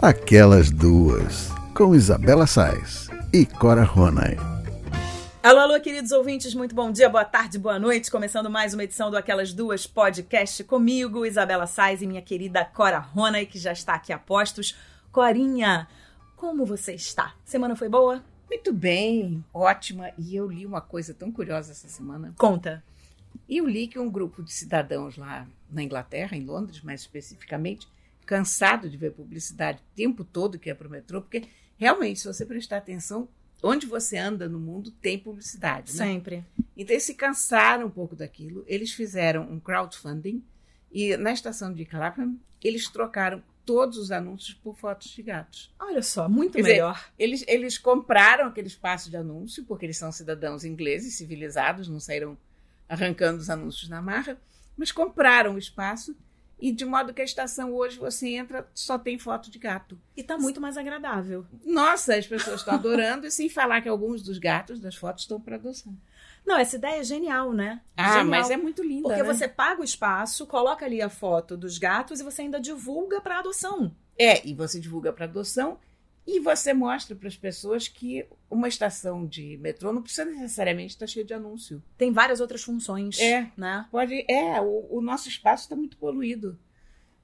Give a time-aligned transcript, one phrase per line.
[0.00, 4.36] Aquelas Duas, com Isabela Sais e Cora Ronay.
[5.42, 8.08] Alô, alô, queridos ouvintes, muito bom dia, boa tarde, boa noite.
[8.08, 13.00] Começando mais uma edição do Aquelas Duas Podcast comigo, Isabela Sais e minha querida Cora
[13.00, 14.78] Ronay, que já está aqui a postos.
[15.10, 15.88] Corinha,
[16.36, 17.34] como você está?
[17.44, 18.22] Semana foi boa?
[18.48, 20.12] Muito bem, ótima.
[20.16, 22.32] E eu li uma coisa tão curiosa essa semana.
[22.38, 22.84] Conta.
[23.48, 27.88] E eu li que um grupo de cidadãos lá na Inglaterra, em Londres mais especificamente,
[28.28, 32.26] cansado de ver publicidade o tempo todo que é para o metrô, porque realmente, se
[32.26, 33.26] você prestar atenção,
[33.62, 35.96] onde você anda no mundo tem publicidade.
[35.96, 36.04] Né?
[36.04, 36.44] Sempre.
[36.76, 40.44] Então eles se cansaram um pouco daquilo, eles fizeram um crowdfunding
[40.92, 45.74] e na estação de Clapham eles trocaram todos os anúncios por fotos de gatos.
[45.78, 47.10] Olha só, muito Quer dizer, melhor.
[47.18, 52.36] Eles, eles compraram aquele espaço de anúncio, porque eles são cidadãos ingleses, civilizados, não saíram
[52.86, 54.38] arrancando os anúncios na marra,
[54.76, 56.14] mas compraram o espaço
[56.58, 59.98] e de modo que a estação hoje você entra, só tem foto de gato.
[60.16, 61.46] E tá muito mais agradável.
[61.64, 65.40] Nossa, as pessoas estão adorando, e sem falar que alguns dos gatos das fotos estão
[65.40, 65.96] para adoção.
[66.44, 67.80] Não, essa ideia é genial, né?
[67.96, 68.26] Ah, Genial.
[68.26, 69.08] mas é muito linda.
[69.08, 69.34] Porque né?
[69.34, 73.40] você paga o espaço, coloca ali a foto dos gatos e você ainda divulga para
[73.40, 73.94] adoção.
[74.18, 75.78] É, e você divulga para adoção
[76.30, 81.06] e você mostra para as pessoas que uma estação de metrô não precisa necessariamente estar
[81.06, 81.82] cheia de anúncio.
[81.96, 83.50] Tem várias outras funções, É.
[83.56, 83.86] né?
[83.90, 86.58] Pode, é, o, o nosso espaço está muito poluído.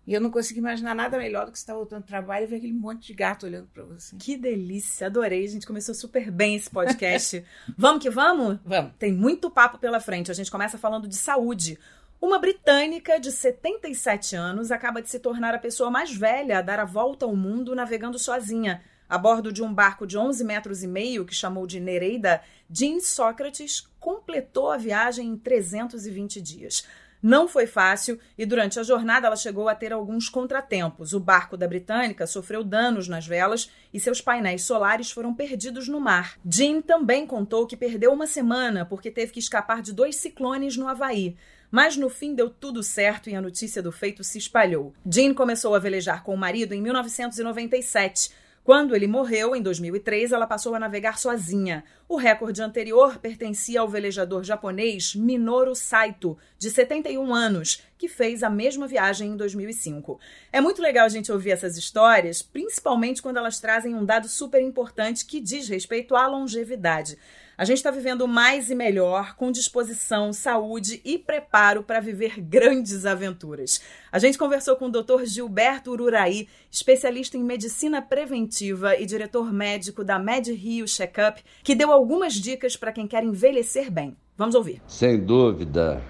[0.07, 2.47] E eu não consigo imaginar nada melhor do que você estar voltando do trabalho e
[2.47, 4.17] ver aquele monte de gato olhando para você.
[4.17, 5.45] Que delícia, adorei.
[5.45, 7.45] A gente começou super bem esse podcast.
[7.77, 8.59] vamos que vamos?
[8.65, 8.93] Vamos.
[8.99, 10.31] Tem muito papo pela frente.
[10.31, 11.79] A gente começa falando de saúde.
[12.23, 16.81] Uma britânica de 77 anos acaba de se tornar a pessoa mais velha a dar
[16.81, 18.83] a volta ao mundo navegando sozinha.
[19.09, 23.01] A bordo de um barco de 11 metros e meio que chamou de Nereida, Jean
[23.01, 26.85] Sócrates completou a viagem em 320 dias.
[27.27, 31.15] Não foi fácil e durante a jornada ela chegou a ter alguns contratempos.
[31.15, 35.99] O barco da britânica sofreu danos nas velas e seus painéis solares foram perdidos no
[35.99, 36.39] mar.
[36.45, 40.87] Jean também contou que perdeu uma semana porque teve que escapar de dois ciclones no
[40.87, 41.35] Havaí.
[41.70, 44.93] Mas no fim deu tudo certo e a notícia do feito se espalhou.
[45.11, 48.33] Jean começou a velejar com o marido em 1997.
[48.64, 51.85] Quando ele morreu, em 2003, ela passou a navegar sozinha.
[52.08, 58.48] O recorde anterior pertencia ao velejador japonês Minoru Saito, de 71 anos, que fez a
[58.48, 60.19] mesma viagem em 2005.
[60.51, 64.63] É muito legal a gente ouvir essas histórias, principalmente quando elas trazem um dado super
[64.63, 67.19] importante que diz respeito à longevidade.
[67.57, 73.07] A gente está vivendo mais e melhor, com disposição, saúde e preparo para viver grandes
[73.07, 73.81] aventuras.
[74.11, 75.25] A gente conversou com o Dr.
[75.25, 81.93] Gilberto Ururaí, especialista em medicina preventiva e diretor médico da Med Rio Checkup, que deu
[81.93, 84.17] algumas dicas para quem quer envelhecer bem.
[84.37, 84.83] Vamos ouvir.
[84.89, 86.03] Sem dúvida,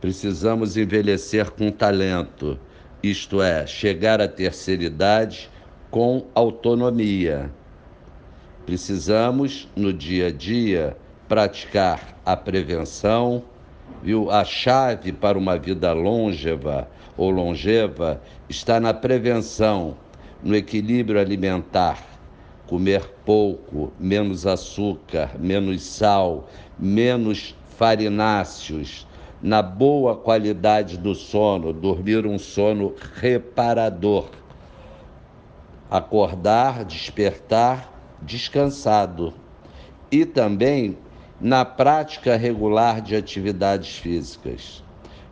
[0.00, 2.58] precisamos envelhecer com talento,
[3.00, 5.48] isto é, chegar à terceira idade
[5.88, 7.59] com autonomia.
[8.70, 13.42] Precisamos, no dia a dia, praticar a prevenção,
[14.00, 14.30] viu?
[14.30, 19.96] A chave para uma vida longeva ou longeva está na prevenção,
[20.40, 22.00] no equilíbrio alimentar.
[22.68, 26.48] Comer pouco, menos açúcar, menos sal,
[26.78, 29.04] menos farináceos,
[29.42, 34.30] na boa qualidade do sono, dormir um sono reparador.
[35.90, 39.34] Acordar, despertar descansado
[40.10, 40.98] e também
[41.40, 44.84] na prática regular de atividades físicas.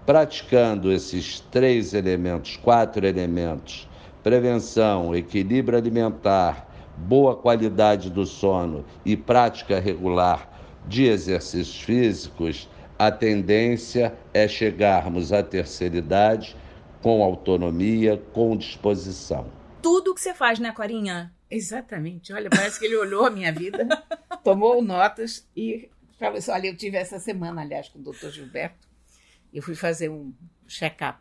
[0.06, 3.88] Praticando esses três elementos, quatro elementos,
[4.22, 6.66] prevenção, equilíbrio alimentar,
[6.96, 10.50] boa qualidade do sono e prática regular
[10.86, 12.68] de exercícios físicos,
[12.98, 16.56] a tendência é chegarmos à terceira idade
[17.02, 19.46] com autonomia, com disposição.
[19.80, 21.32] Tudo que você faz, né, Corinha?
[21.50, 22.32] Exatamente.
[22.32, 23.86] Olha, parece que ele olhou a minha vida,
[24.44, 25.88] tomou notas e
[26.18, 28.86] falou assim: Olha, eu tive essa semana, aliás, com o doutor Gilberto,
[29.52, 30.32] eu fui fazer um
[30.66, 31.18] check-up.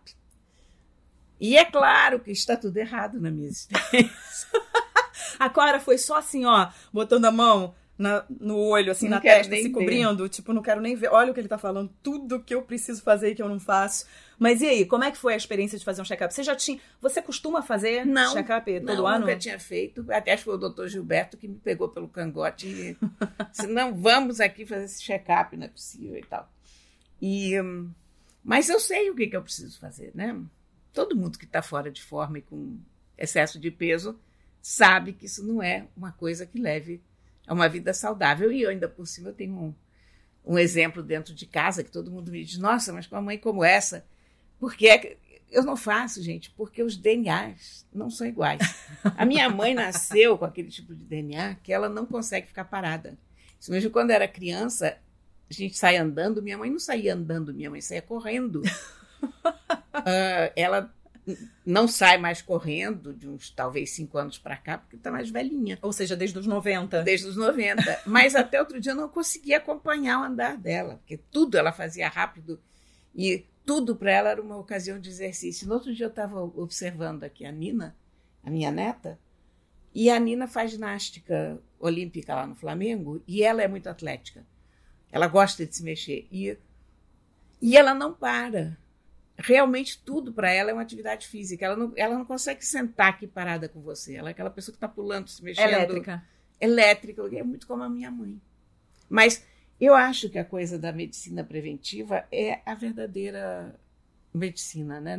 [1.40, 4.08] E é claro que está tudo errado na minha existência.
[5.40, 9.22] A Cora foi só assim, ó, botando a mão na- no olho, assim, Não na
[9.22, 9.70] testa, se ver.
[9.70, 10.28] cobrindo.
[10.28, 11.10] Tipo, não quero nem ver.
[11.12, 13.60] Olha o que ele tá falando, tudo que eu preciso fazer e que eu não
[13.60, 14.06] faço.
[14.40, 16.32] Mas e aí, como é que foi a experiência de fazer um check-up?
[16.32, 16.80] Você já tinha.
[17.02, 19.20] Você costuma fazer check-up todo não, ano?
[19.22, 20.06] nunca tinha feito.
[20.12, 22.98] Até acho que foi o doutor Gilberto que me pegou pelo cangote e
[23.52, 26.52] disse: Não, vamos aqui fazer esse check-up, não é possível e tal.
[27.20, 27.90] E, hum,
[28.44, 30.40] mas eu sei o que, que eu preciso fazer, né?
[30.94, 32.78] Todo mundo que está fora de forma e com
[33.18, 34.20] excesso de peso
[34.62, 37.02] sabe que isso não é uma coisa que leve
[37.48, 38.52] a uma vida saudável.
[38.52, 39.74] E eu, ainda por cima, eu tenho um,
[40.46, 43.38] um exemplo dentro de casa que todo mundo me diz: Nossa, mas com uma mãe
[43.40, 44.06] como essa,
[44.60, 45.18] porque é que
[45.50, 48.62] eu não faço, gente, porque os DNAs não são iguais.
[49.16, 53.18] A minha mãe nasceu com aquele tipo de DNA que ela não consegue ficar parada.
[53.60, 54.98] Isso mesmo quando era criança,
[55.50, 58.62] a gente sai andando, minha mãe não saía andando, minha mãe saía correndo.
[59.24, 60.94] uh, ela
[61.66, 65.78] não sai mais correndo de uns talvez cinco anos para cá, porque está mais velhinha.
[65.82, 67.04] Ou seja, desde os 90.
[67.04, 68.02] Desde os 90.
[68.06, 72.08] Mas até outro dia eu não conseguia acompanhar o andar dela, porque tudo ela fazia
[72.08, 72.60] rápido
[73.14, 75.68] e tudo para ela era uma ocasião de exercício.
[75.68, 77.94] No outro dia eu estava observando aqui a Nina,
[78.42, 79.20] a minha neta,
[79.94, 84.46] e a Nina faz ginástica olímpica lá no Flamengo e ela é muito atlética.
[85.12, 86.58] Ela gosta de se mexer e,
[87.62, 88.78] e ela não para
[89.38, 91.66] realmente tudo para ela é uma atividade física.
[91.66, 94.16] Ela não, ela não consegue sentar aqui parada com você.
[94.16, 95.74] Ela é aquela pessoa que está pulando, se mexendo.
[95.74, 96.24] Elétrica.
[96.60, 98.42] Elétrica, é muito como a minha mãe.
[99.10, 99.46] Mas
[99.80, 103.80] eu acho que a coisa da medicina preventiva é a verdadeira
[104.34, 105.00] medicina.
[105.00, 105.18] Né?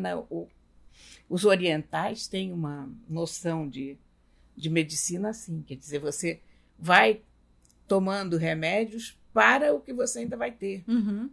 [1.28, 3.96] Os orientais têm uma noção de,
[4.56, 6.40] de medicina assim, quer dizer, você
[6.78, 7.22] vai
[7.86, 10.84] tomando remédios para o que você ainda vai ter.
[10.88, 11.30] Uhum.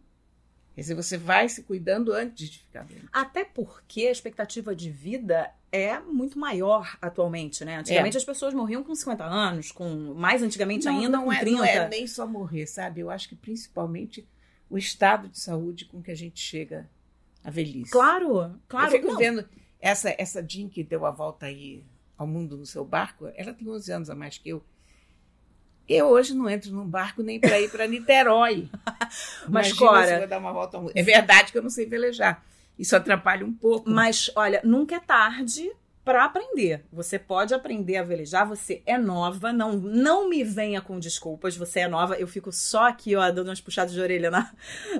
[0.76, 3.08] Quer dizer, você vai se cuidando antes de ficar doente.
[3.14, 7.78] Até porque a expectativa de vida é muito maior atualmente, né?
[7.78, 8.20] Antigamente é.
[8.20, 11.58] as pessoas morriam com 50 anos, com mais antigamente não, ainda não com é, 30.
[11.58, 13.00] Não é nem só morrer, sabe?
[13.00, 14.28] Eu acho que principalmente
[14.70, 16.90] o estado de saúde com que a gente chega
[17.42, 17.92] à velhice.
[17.92, 18.88] Claro, claro.
[18.88, 19.18] Eu fico não.
[19.18, 19.48] vendo
[19.80, 21.86] essa, essa Jean que deu a volta aí
[22.18, 24.62] ao mundo no seu barco, ela tem 11 anos a mais que eu.
[25.88, 28.68] Eu hoje não entro num barco nem para ir para Niterói.
[29.48, 30.26] Mas, Cora.
[30.26, 30.82] Dar uma volta.
[30.96, 32.44] É verdade que eu não sei velejar.
[32.78, 33.90] Isso atrapalha um pouco.
[33.90, 35.72] Mas, olha, nunca é tarde
[36.06, 36.86] para aprender.
[36.94, 41.80] Você pode aprender a velejar, você é nova, não não me venha com desculpas, você
[41.80, 42.16] é nova.
[42.16, 44.52] Eu fico só aqui, ó, dando umas puxadas de orelha na,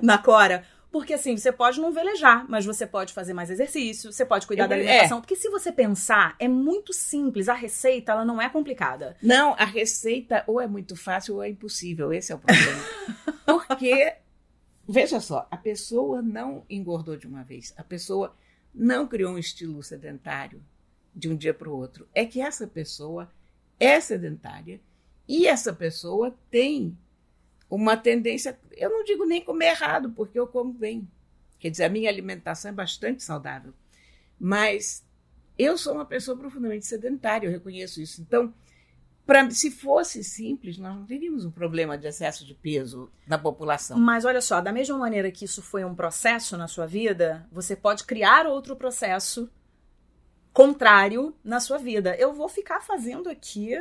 [0.02, 0.64] na Cora.
[0.90, 4.64] Porque assim, você pode não velejar, mas você pode fazer mais exercício, você pode cuidar
[4.64, 5.18] Eu, da alimentação.
[5.18, 5.20] É.
[5.20, 7.48] Porque se você pensar, é muito simples.
[7.48, 9.16] A receita, ela não é complicada.
[9.22, 12.12] Não, a receita ou é muito fácil ou é impossível.
[12.12, 12.82] Esse é o problema.
[13.44, 14.14] Porque,
[14.88, 17.74] veja só, a pessoa não engordou de uma vez.
[17.76, 18.34] A pessoa
[18.74, 20.62] não criou um estilo sedentário
[21.14, 22.08] de um dia para o outro.
[22.14, 23.30] É que essa pessoa
[23.80, 24.80] é sedentária
[25.28, 26.96] e essa pessoa tem
[27.68, 31.08] uma tendência, eu não digo nem comer errado, porque eu como bem.
[31.58, 33.72] Quer dizer, a minha alimentação é bastante saudável.
[34.38, 35.04] Mas
[35.58, 38.20] eu sou uma pessoa profundamente sedentária, eu reconheço isso.
[38.20, 38.52] Então,
[39.24, 43.98] pra, se fosse simples, nós não teríamos um problema de excesso de peso na população.
[43.98, 47.74] Mas olha só, da mesma maneira que isso foi um processo na sua vida, você
[47.74, 49.50] pode criar outro processo
[50.52, 52.14] contrário na sua vida.
[52.16, 53.76] Eu vou ficar fazendo aqui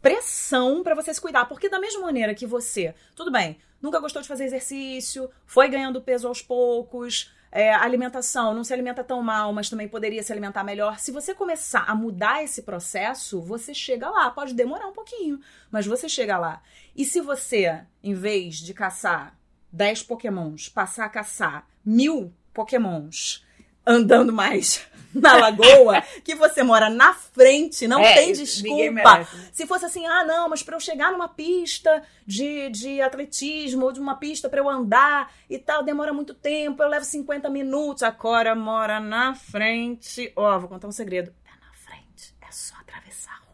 [0.00, 1.46] pressão para você se cuidar.
[1.46, 6.00] Porque da mesma maneira que você, tudo bem, nunca gostou de fazer exercício, foi ganhando
[6.00, 10.62] peso aos poucos, é, alimentação, não se alimenta tão mal, mas também poderia se alimentar
[10.62, 10.98] melhor.
[10.98, 14.30] Se você começar a mudar esse processo, você chega lá.
[14.30, 16.62] Pode demorar um pouquinho, mas você chega lá.
[16.94, 19.36] E se você, em vez de caçar
[19.72, 23.44] 10 pokémons, passar a caçar mil pokémons
[23.86, 29.26] andando mais na lagoa, que você mora na frente, não é, tem desculpa.
[29.52, 33.92] Se fosse assim, ah, não, mas para eu chegar numa pista de, de atletismo ou
[33.92, 38.02] de uma pista para eu andar e tal, demora muito tempo, eu levo 50 minutos.
[38.02, 40.32] A Cora mora na frente.
[40.36, 41.32] Ó, oh, vou contar um segredo.
[41.44, 43.49] É na frente, é só atravessar a.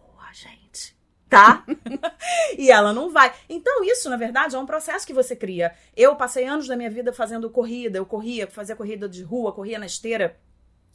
[1.28, 1.64] Tá?
[2.56, 3.34] e ela não vai.
[3.48, 5.74] Então, isso, na verdade, é um processo que você cria.
[5.96, 9.78] Eu passei anos da minha vida fazendo corrida, eu corria, fazia corrida de rua, corria
[9.78, 10.36] na esteira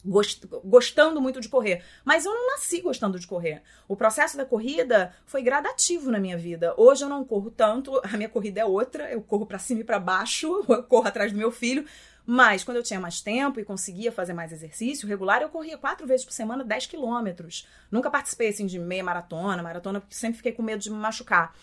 [0.04, 1.82] gost, gostando muito de correr.
[2.04, 3.62] Mas eu não nasci gostando de correr.
[3.88, 6.74] O processo da corrida foi gradativo na minha vida.
[6.76, 9.84] Hoje eu não corro tanto, a minha corrida é outra, eu corro para cima e
[9.84, 11.84] para baixo, eu corro atrás do meu filho.
[12.24, 16.06] Mas quando eu tinha mais tempo e conseguia fazer mais exercício regular, eu corria quatro
[16.06, 17.66] vezes por semana 10 quilômetros.
[17.90, 21.54] Nunca participei assim de meia maratona, maratona, porque sempre fiquei com medo de me machucar.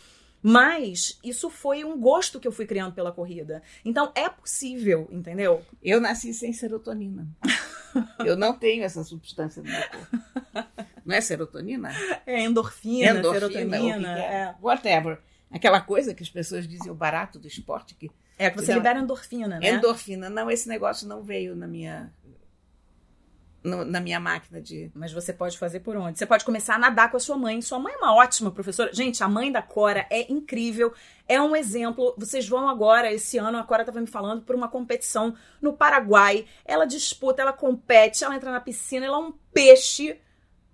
[0.42, 3.62] Mas isso foi um gosto que eu fui criando pela corrida.
[3.84, 5.66] Então é possível, entendeu?
[5.84, 7.28] Eu nasci sem serotonina.
[8.26, 10.70] eu não tenho essa substância no meu corpo.
[11.06, 11.90] Não é serotonina?
[12.26, 14.20] É endorfina, endorfina serotonina.
[14.20, 14.22] É.
[14.22, 14.56] é.
[14.62, 15.20] Whatever.
[15.52, 18.12] Aquela coisa que as pessoas dizem o barato do esporte que.
[18.40, 19.70] É que você libera endorfina, né?
[19.70, 20.30] Endorfina.
[20.30, 22.12] Não, esse negócio não veio na minha
[23.64, 24.90] no, na minha máquina de.
[24.94, 26.18] Mas você pode fazer por onde?
[26.18, 27.62] Você pode começar a nadar com a sua mãe.
[27.62, 28.94] Sua mãe é uma ótima professora.
[28.94, 30.94] Gente, a mãe da Cora é incrível.
[31.28, 32.16] É um exemplo.
[32.18, 36.46] Vocês vão agora, esse ano, a Cora estava me falando, por uma competição no Paraguai.
[36.64, 40.18] Ela disputa, ela compete, ela entra na piscina, ela é um peixe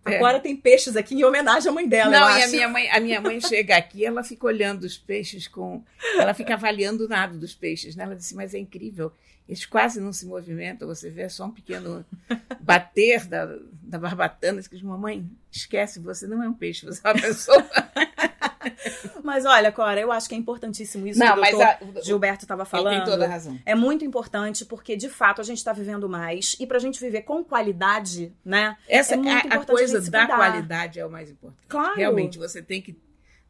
[0.06, 0.18] É.
[0.18, 2.12] Agora tem peixes aqui em homenagem à mãe dela.
[2.12, 5.48] Não, e a minha mãe, a minha mãe chega aqui, ela fica olhando os peixes
[5.48, 5.84] com.
[6.16, 8.04] Ela fica avaliando o nado dos peixes, né?
[8.04, 9.12] Ela disse, mas é incrível.
[9.48, 12.06] Eles quase não se movimentam, você vê só um pequeno
[12.60, 13.46] bater da,
[13.84, 14.62] da barbatana.
[14.62, 17.64] Diz, mamãe, esquece, você não é um peixe, você é uma pessoa.
[19.24, 22.46] Mas olha, Cora, eu acho que é importantíssimo isso não, que o doutor a, Gilberto
[22.46, 22.94] estava falando.
[22.94, 23.60] Ele tem toda a razão.
[23.66, 26.56] É muito importante porque, de fato, a gente está vivendo mais.
[26.60, 28.78] E para a gente viver com qualidade, né?
[28.88, 31.66] Essa é muito a, a coisa a da qualidade é o mais importante.
[31.68, 31.96] Claro.
[31.96, 32.98] Realmente, você tem que,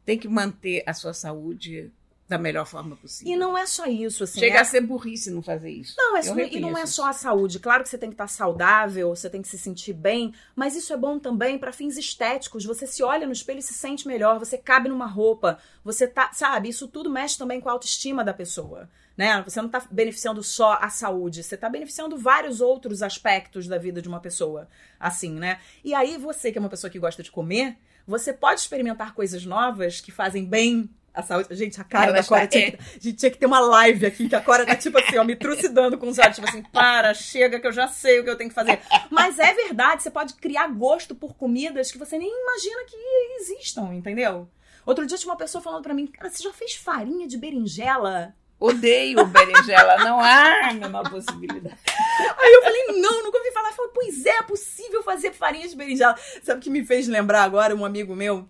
[0.04, 1.92] tem que manter a sua saúde
[2.28, 3.32] da melhor forma possível.
[3.32, 4.40] E não é só isso, assim.
[4.40, 4.60] Chega é...
[4.60, 5.94] a ser burrice não fazer isso.
[5.96, 7.60] Não, é só, e não é só a saúde.
[7.60, 10.92] Claro que você tem que estar saudável, você tem que se sentir bem, mas isso
[10.92, 12.64] é bom também para fins estéticos.
[12.64, 16.32] Você se olha no espelho e se sente melhor, você cabe numa roupa, você tá,
[16.32, 18.90] sabe, isso tudo mexe também com a autoestima da pessoa.
[19.16, 19.40] Né?
[19.42, 24.02] Você não está beneficiando só a saúde, você está beneficiando vários outros aspectos da vida
[24.02, 24.68] de uma pessoa,
[25.00, 25.58] assim, né?
[25.82, 29.46] E aí você que é uma pessoa que gosta de comer, você pode experimentar coisas
[29.46, 31.48] novas que fazem bem a saúde.
[31.56, 32.46] Gente, a cara Ela da Cora.
[32.46, 34.98] Tinha que, a gente tinha que ter uma live aqui, que a Cora tá tipo
[34.98, 38.20] assim, ó, me trucidando com os olhos, tipo assim, para, chega que eu já sei
[38.20, 38.80] o que eu tenho que fazer.
[39.10, 42.96] Mas é verdade, você pode criar gosto por comidas que você nem imagina que
[43.40, 44.48] existam, entendeu?
[44.84, 48.34] Outro dia tinha uma pessoa falando para mim, cara, você já fez farinha de berinjela?
[48.58, 51.76] Odeio berinjela, não há a menor possibilidade.
[51.86, 53.68] Aí eu falei, não, nunca ouvi falar.
[53.68, 56.14] Eu falei, pois é, é possível fazer farinha de berinjela.
[56.42, 57.74] Sabe o que me fez lembrar agora?
[57.74, 58.48] Um amigo meu,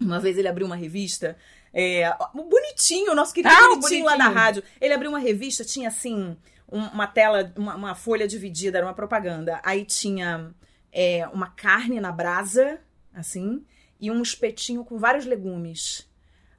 [0.00, 1.36] uma vez ele abriu uma revista
[1.72, 4.62] é, bonitinho, o nosso querido ah, bonitinho, bonitinho, lá da rádio.
[4.80, 6.36] Ele abriu uma revista, tinha assim,
[6.68, 9.60] uma tela, uma, uma folha dividida, era uma propaganda.
[9.62, 10.52] Aí tinha
[10.92, 12.80] é, uma carne na brasa,
[13.14, 13.64] assim,
[14.00, 16.08] e um espetinho com vários legumes.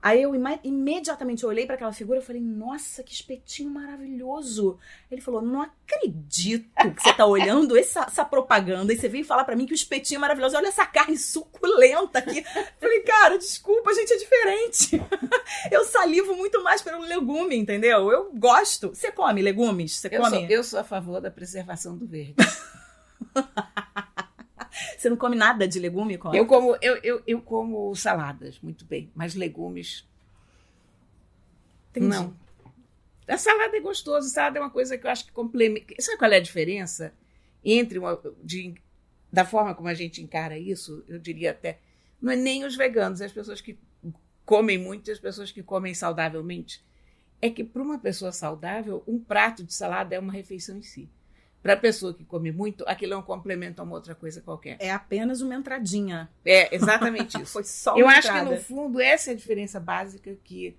[0.01, 4.79] Aí eu imediatamente olhei para aquela figura e falei, nossa, que espetinho maravilhoso.
[5.11, 9.43] Ele falou, não acredito que você tá olhando essa, essa propaganda e você veio falar
[9.43, 10.57] para mim que o espetinho é maravilhoso.
[10.57, 12.43] Olha essa carne suculenta aqui.
[12.79, 15.01] falei, cara, desculpa, a gente é diferente.
[15.69, 18.09] eu salivo muito mais pelo legume, entendeu?
[18.09, 18.89] Eu gosto.
[18.89, 19.97] Você come legumes?
[19.97, 20.39] Você eu come?
[20.39, 22.35] Sou, eu sou a favor da preservação do verde.
[24.97, 26.17] Você não come nada de legume?
[26.17, 26.35] Como?
[26.35, 30.07] Eu como eu, eu, eu como saladas, muito bem, mas legumes.
[31.91, 32.07] Entendi.
[32.07, 32.33] Não.
[33.27, 35.93] A salada é gostosa, a salada é uma coisa que eu acho que complementa.
[35.99, 37.13] Sabe qual é a diferença
[37.63, 38.75] entre uma, de,
[39.31, 41.03] da forma como a gente encara isso?
[41.07, 41.79] Eu diria até.
[42.21, 43.77] Não é nem os veganos, é as pessoas que
[44.45, 46.83] comem muito e as pessoas que comem saudavelmente.
[47.41, 51.09] É que para uma pessoa saudável, um prato de salada é uma refeição em si.
[51.61, 54.77] Para a pessoa que come muito, aquilo é um complemento a uma outra coisa qualquer.
[54.79, 56.29] É apenas uma entradinha.
[56.43, 57.53] É, exatamente isso.
[57.53, 58.39] Foi só uma Eu entrada.
[58.39, 60.75] acho que, no fundo, essa é a diferença básica que,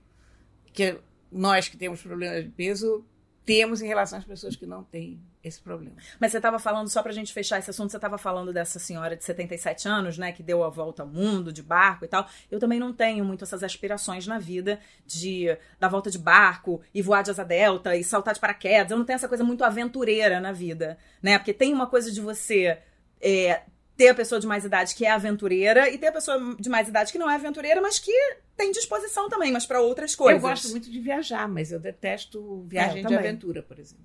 [0.73, 0.99] que
[1.31, 3.05] nós que temos problemas de peso
[3.45, 5.97] temos em relação às pessoas que não têm esse problema.
[6.21, 8.79] Mas você estava falando, só para a gente fechar esse assunto, você estava falando dessa
[8.79, 12.29] senhora de 77 anos, né, que deu a volta ao mundo de barco e tal.
[12.51, 17.03] Eu também não tenho muito essas aspirações na vida de dar volta de barco e
[17.03, 18.93] voar de asa delta e saltar de paraquedas.
[18.93, 21.39] Eu não tenho essa coisa muito aventureira na vida, né?
[21.39, 22.79] Porque tem uma coisa de você
[23.21, 23.63] é,
[24.03, 26.89] ter a pessoa de mais idade que é aventureira e ter a pessoa de mais
[26.89, 28.13] idade que não é aventureira, mas que
[28.57, 30.43] tem disposição também, mas para outras coisas.
[30.43, 34.05] Eu gosto muito de viajar, mas eu detesto viagem é, de aventura, por exemplo.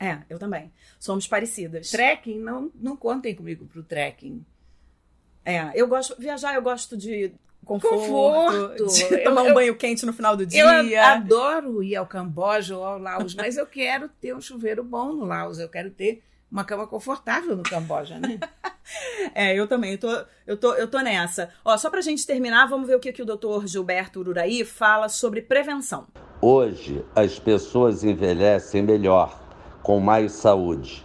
[0.00, 0.72] É, eu também.
[0.98, 1.90] Somos parecidas.
[1.90, 4.44] Trekking, não, não contem comigo pro trekking.
[5.44, 6.16] É, eu gosto.
[6.18, 7.30] Viajar, eu gosto de
[7.66, 8.86] conforto, conforto.
[8.86, 10.62] de tomar um banho quente no final do dia.
[10.62, 15.12] Eu adoro ir ao Camboja ou ao Laos, mas eu quero ter um chuveiro bom
[15.12, 18.40] no Laos, eu quero ter uma cama confortável no Camboja, né?
[19.34, 21.50] é, eu também, eu tô, eu, tô, eu tô nessa.
[21.64, 25.08] Ó, só pra gente terminar, vamos ver o que, que o doutor Gilberto Ururaí fala
[25.08, 26.06] sobre prevenção.
[26.40, 29.40] Hoje, as pessoas envelhecem melhor
[29.82, 31.04] com mais saúde.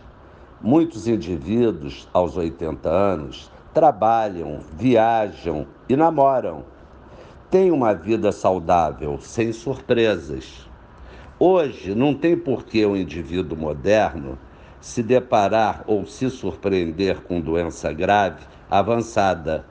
[0.62, 6.66] Muitos indivíduos, aos 80 anos, trabalham, viajam e namoram.
[7.50, 10.68] Têm uma vida saudável, sem surpresas.
[11.40, 14.38] Hoje, não tem por que o indivíduo moderno
[14.82, 19.66] se deparar ou se surpreender com doença grave avançada.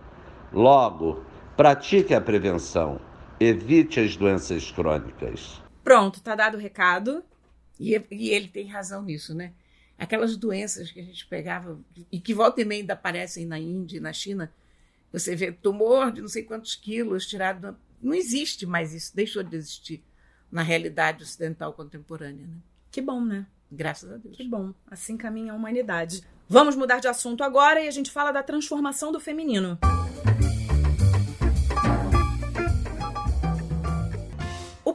[0.53, 1.25] Logo,
[1.57, 3.00] pratique a prevenção,
[3.38, 5.62] evite as doenças crônicas.
[5.83, 7.23] Pronto, tá dado o recado.
[7.79, 9.53] E, e ele tem razão nisso, né?
[9.97, 11.79] Aquelas doenças que a gente pegava
[12.11, 14.53] e que volta e meia ainda aparecem na Índia e na China,
[15.12, 17.77] você vê tumor de não sei quantos quilos tirado.
[18.00, 20.05] Não existe mais isso, deixou de existir
[20.50, 22.47] na realidade ocidental contemporânea.
[22.47, 22.57] Né?
[22.91, 23.47] Que bom, né?
[23.71, 24.37] Graças a Deus.
[24.37, 24.73] Que bom.
[24.91, 26.23] Assim caminha a humanidade.
[26.49, 29.79] Vamos mudar de assunto agora e a gente fala da transformação do feminino.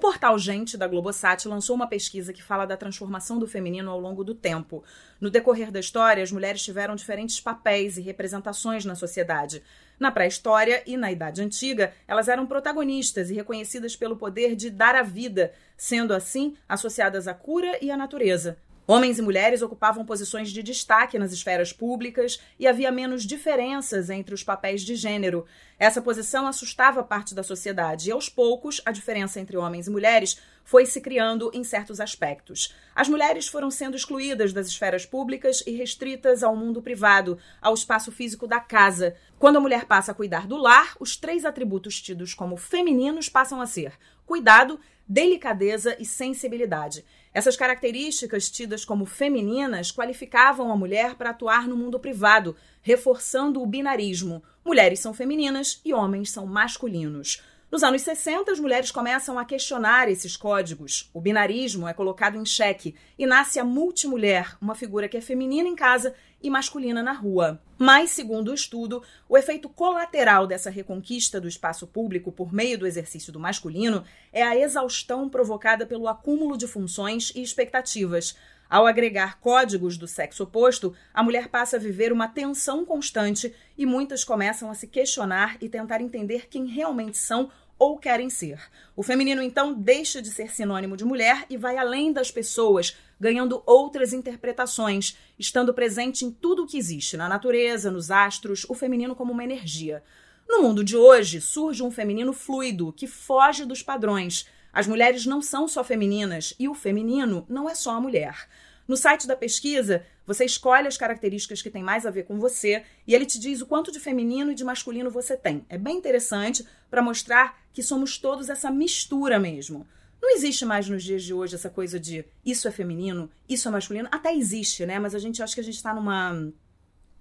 [0.03, 4.21] portal Gente da Globosat lançou uma pesquisa que fala da transformação do feminino ao longo
[4.21, 4.83] do tempo.
[5.19, 9.63] No decorrer da história, as mulheres tiveram diferentes papéis e representações na sociedade.
[9.99, 14.95] Na pré-história e na Idade Antiga, elas eram protagonistas e reconhecidas pelo poder de dar
[14.95, 18.57] a vida, sendo assim associadas à cura e à natureza.
[18.85, 24.35] Homens e mulheres ocupavam posições de destaque nas esferas públicas e havia menos diferenças entre
[24.35, 25.45] os papéis de gênero.
[25.79, 30.37] Essa posição assustava parte da sociedade e, aos poucos, a diferença entre homens e mulheres
[30.65, 32.75] foi se criando em certos aspectos.
[32.93, 38.11] As mulheres foram sendo excluídas das esferas públicas e restritas ao mundo privado, ao espaço
[38.11, 39.15] físico da casa.
[39.39, 43.61] Quando a mulher passa a cuidar do lar, os três atributos tidos como femininos passam
[43.61, 43.93] a ser
[44.25, 47.05] cuidado, delicadeza e sensibilidade.
[47.33, 53.65] Essas características, tidas como femininas, qualificavam a mulher para atuar no mundo privado, reforçando o
[53.65, 54.43] binarismo.
[54.63, 57.41] Mulheres são femininas e homens são masculinos.
[57.71, 61.09] Nos anos 60, as mulheres começam a questionar esses códigos.
[61.11, 65.67] O binarismo é colocado em xeque e nasce a multimulher, uma figura que é feminina
[65.67, 66.13] em casa
[66.43, 67.59] e masculina na rua.
[67.79, 72.85] Mas, segundo o estudo, o efeito colateral dessa reconquista do espaço público por meio do
[72.85, 78.35] exercício do masculino é a exaustão provocada pelo acúmulo de funções e expectativas.
[78.69, 83.85] Ao agregar códigos do sexo oposto, a mulher passa a viver uma tensão constante e
[83.85, 88.59] muitas começam a se questionar e tentar entender quem realmente são ou querem ser.
[88.95, 93.63] O feminino, então, deixa de ser sinônimo de mulher e vai além das pessoas, ganhando
[93.65, 99.15] outras interpretações, estando presente em tudo o que existe, na natureza, nos astros, o feminino
[99.15, 100.03] como uma energia.
[100.47, 104.45] No mundo de hoje, surge um feminino fluido, que foge dos padrões.
[104.73, 108.45] As mulheres não são só femininas e o feminino não é só a mulher.
[108.85, 112.83] No site da pesquisa, você escolhe as características que têm mais a ver com você
[113.07, 115.65] e ele te diz o quanto de feminino e de masculino você tem.
[115.69, 119.87] É bem interessante para mostrar que somos todos essa mistura mesmo.
[120.23, 123.71] Não existe mais nos dias de hoje essa coisa de isso é feminino, isso é
[123.71, 124.07] masculino.
[124.09, 124.97] Até existe, né?
[124.97, 126.49] Mas a gente acha que a gente está numa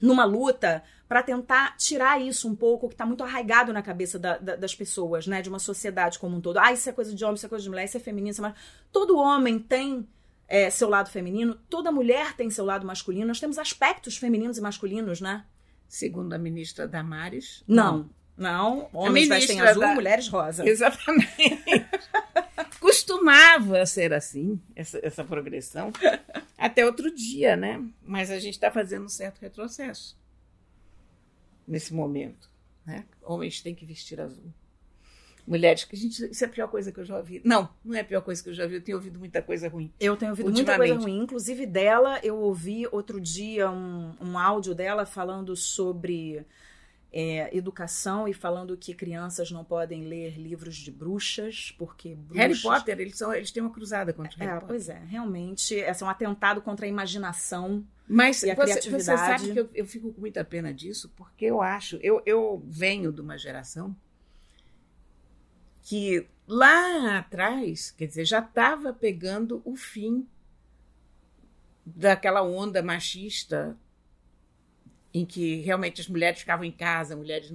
[0.01, 4.39] numa luta para tentar tirar isso um pouco que está muito arraigado na cabeça da,
[4.39, 5.43] da, das pessoas, né?
[5.43, 6.61] De uma sociedade como um todo.
[6.61, 8.47] Ah, isso é coisa de homem, isso é coisa de mulher, isso é feminino, isso
[8.47, 8.55] é
[8.93, 10.09] Todo homem tem
[10.47, 13.27] é, seu lado feminino, toda mulher tem seu lado masculino.
[13.27, 15.45] Nós temos aspectos femininos e masculinos, né?
[15.89, 17.65] Segundo a ministra Damares.
[17.67, 18.09] Não.
[18.37, 19.95] Não, homens vestem azul, da...
[19.95, 20.65] mulheres rosa.
[20.69, 21.87] Exatamente.
[22.83, 25.92] Costumava ser assim, essa, essa progressão,
[26.59, 27.81] até outro dia, né?
[28.05, 30.18] Mas a gente está fazendo um certo retrocesso
[31.66, 32.51] nesse momento.
[32.85, 33.05] Né?
[33.23, 34.53] Homens têm que vestir azul
[35.47, 37.40] mulheres, que a gente, isso é a pior coisa que eu já ouvi.
[37.45, 39.68] Não, não é a pior coisa que eu já ouvi, eu tenho ouvido muita coisa
[39.68, 39.92] ruim.
[39.99, 44.75] Eu tenho ouvido muita coisa ruim, inclusive dela, eu ouvi outro dia um, um áudio
[44.75, 46.47] dela falando sobre
[47.12, 52.37] é, educação e falando que crianças não podem ler livros de bruxas, porque bruxas...
[52.37, 54.68] Harry Potter, eles, são, eles têm uma cruzada contra é, Harry Potter.
[54.68, 59.05] Pois é, realmente, é um atentado contra a imaginação mas e a você, criatividade.
[59.05, 62.62] você sabe que eu, eu fico com muita pena disso, porque eu acho, eu, eu
[62.66, 63.94] venho de uma geração
[65.83, 70.27] que lá atrás, quer dizer, já estava pegando o fim
[71.85, 73.77] daquela onda machista
[75.12, 77.53] em que realmente as mulheres ficavam em casa, mulheres.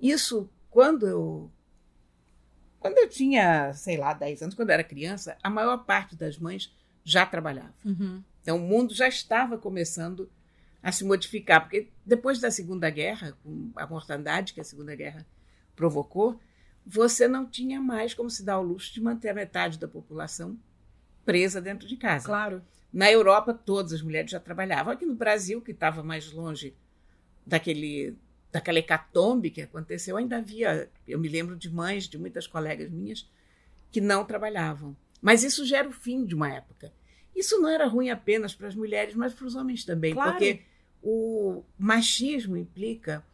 [0.00, 1.50] Isso, quando eu.
[2.78, 6.38] Quando eu tinha, sei lá, 10 anos, quando eu era criança, a maior parte das
[6.38, 7.74] mães já trabalhava.
[7.84, 8.22] Uhum.
[8.40, 10.30] Então o mundo já estava começando
[10.82, 15.26] a se modificar, porque depois da Segunda Guerra, com a mortandade que a Segunda Guerra
[15.76, 16.40] provocou,
[16.86, 20.58] você não tinha mais como se dar o luxo de manter a metade da população
[21.24, 22.24] presa dentro de casa.
[22.24, 22.62] Claro.
[22.92, 24.92] Na Europa, todas as mulheres já trabalhavam.
[24.92, 26.74] Aqui no Brasil, que estava mais longe
[27.46, 28.16] daquele,
[28.52, 30.88] daquela hecatombe que aconteceu, ainda havia.
[31.06, 33.28] Eu me lembro de mães, de muitas colegas minhas,
[33.90, 34.96] que não trabalhavam.
[35.20, 36.92] Mas isso já era o fim de uma época.
[37.34, 40.32] Isso não era ruim apenas para as mulheres, mas para os homens também, claro.
[40.32, 40.62] porque
[41.02, 43.24] o machismo implica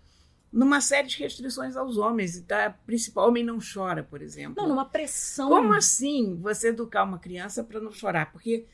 [0.53, 2.41] numa série de restrições aos homens.
[2.41, 2.71] Tá?
[2.87, 4.63] Principal homem não chora, por exemplo.
[4.63, 5.49] Não, numa pressão.
[5.49, 8.33] Como assim você educar uma criança para não chorar?
[8.33, 8.65] Porque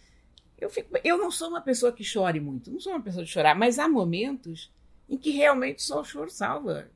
[0.59, 3.31] eu, fico, eu não sou uma pessoa que chore muito, não sou uma pessoa de
[3.31, 4.71] chorar, mas há momentos
[5.09, 6.89] em que realmente só o choro salva.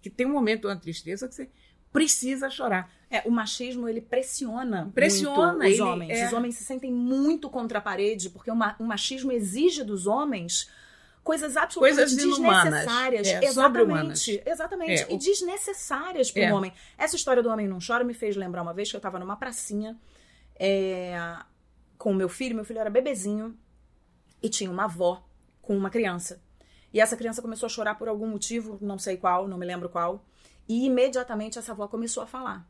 [0.00, 1.48] Que tem um momento, uma tristeza, que você
[1.92, 2.90] precisa chorar.
[3.10, 6.18] É, o machismo ele pressiona, pressiona os ele, homens.
[6.18, 6.26] É...
[6.26, 10.06] Os homens se sentem muito contra a parede porque o, ma o machismo exige dos
[10.06, 10.70] homens
[11.22, 13.28] coisas absolutamente coisas desnecessárias.
[13.28, 14.42] É, exatamente.
[14.44, 15.02] Exatamente.
[15.02, 16.54] É, e desnecessárias para o É.
[16.54, 16.72] homem.
[16.96, 19.36] Essa história do homem não chora me fez lembrar uma vez que eu estava numa
[19.36, 19.96] pracinha
[20.58, 21.14] é,
[21.98, 22.56] com o meu filho.
[22.56, 23.56] Meu filho era bebezinho
[24.42, 25.22] e tinha uma avó
[25.60, 26.40] com uma criança.
[26.92, 29.88] E essa criança começou a chorar por algum motivo, não sei qual, não me lembro
[29.88, 30.24] qual.
[30.68, 32.66] E imediatamente essa avó começou a falar: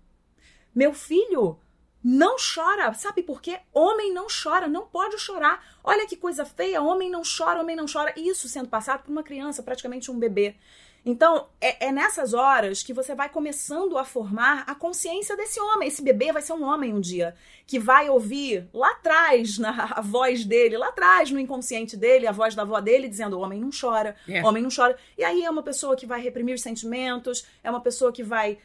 [0.74, 1.58] Meu filho,
[2.02, 2.92] não chora.
[2.94, 3.60] Sabe por quê?
[3.72, 5.64] Homem não chora, não pode chorar.
[5.84, 8.12] Olha que coisa feia, homem não chora, homem não chora.
[8.16, 10.56] Isso sendo passado por uma criança, praticamente um bebê.
[11.04, 15.88] Então, é, é, nessas horas que você vai começando a formar a consciência desse homem.
[15.88, 17.34] Esse bebê vai ser um homem um dia,
[17.66, 22.32] que vai ouvir lá atrás, na a voz dele, lá atrás, no inconsciente dele, a
[22.32, 24.44] voz da avó dele, dizendo: homem não chora, é.
[24.44, 24.96] homem não chora.
[25.18, 28.58] E aí é uma pessoa que vai reprimir os sentimentos, é uma pessoa que vai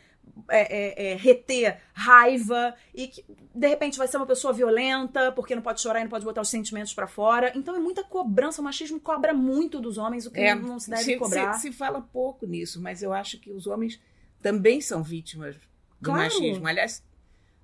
[0.49, 3.23] é, é, é, reter raiva e que
[3.53, 6.41] de repente vai ser uma pessoa violenta porque não pode chorar e não pode botar
[6.41, 7.51] os sentimentos para fora.
[7.55, 8.61] Então é muita cobrança.
[8.61, 11.53] O machismo cobra muito dos homens, o que é, não, se deve se, cobrar.
[11.53, 13.99] Se, se, fala pouco nisso, mas eu acho que os homens
[14.41, 15.55] também são vítimas
[15.99, 16.23] do claro.
[16.23, 16.67] machismo.
[16.67, 17.03] Aliás,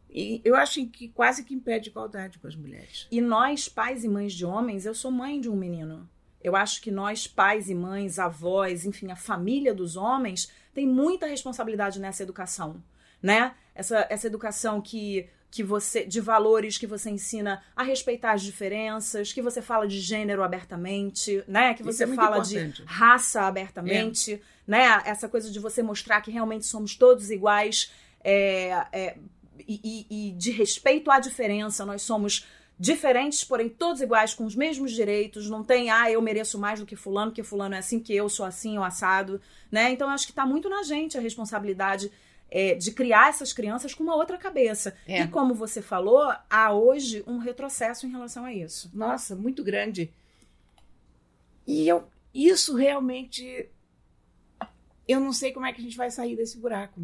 [0.09, 3.07] e eu acho que quase que impede igualdade com as mulheres.
[3.11, 6.07] E nós, pais e mães de homens, eu sou mãe de um menino.
[6.43, 11.27] Eu acho que nós, pais e mães, avós, enfim, a família dos homens, tem muita
[11.27, 12.83] responsabilidade nessa educação,
[13.21, 13.53] né?
[13.75, 19.31] Essa, essa educação que que você de valores que você ensina a respeitar as diferenças,
[19.31, 21.75] que você fala de gênero abertamente, né?
[21.75, 22.81] Que você é fala importante.
[22.81, 24.39] de raça abertamente, é.
[24.65, 25.03] né?
[25.05, 27.91] Essa coisa de você mostrar que realmente somos todos iguais
[28.23, 29.17] é, é,
[29.59, 32.47] e, e, e de respeito à diferença, nós somos
[32.83, 35.49] diferentes, porém todos iguais, com os mesmos direitos.
[35.49, 38.27] Não tem, ah, eu mereço mais do que fulano, porque fulano é assim, que eu
[38.27, 39.39] sou assim, ou assado,
[39.71, 39.89] né?
[39.91, 42.11] Então eu acho que está muito na gente a responsabilidade
[42.51, 44.93] é, de criar essas crianças com uma outra cabeça.
[45.07, 45.21] É.
[45.21, 48.91] E como você falou, há hoje um retrocesso em relação a isso.
[48.93, 50.13] Nossa, muito grande.
[51.65, 53.69] E eu, isso realmente.
[55.07, 57.01] Eu não sei como é que a gente vai sair desse buraco.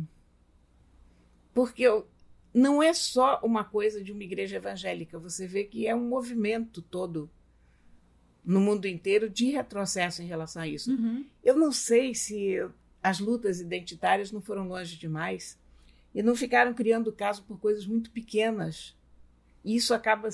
[1.53, 2.05] Porque eu,
[2.53, 6.81] não é só uma coisa de uma igreja evangélica, você vê que é um movimento
[6.81, 7.29] todo
[8.43, 10.91] no mundo inteiro de retrocesso em relação a isso.
[10.91, 11.25] Uhum.
[11.43, 12.57] Eu não sei se
[13.01, 15.57] as lutas identitárias não foram longe demais
[16.13, 18.95] e não ficaram criando caso por coisas muito pequenas.
[19.63, 20.29] E isso acaba,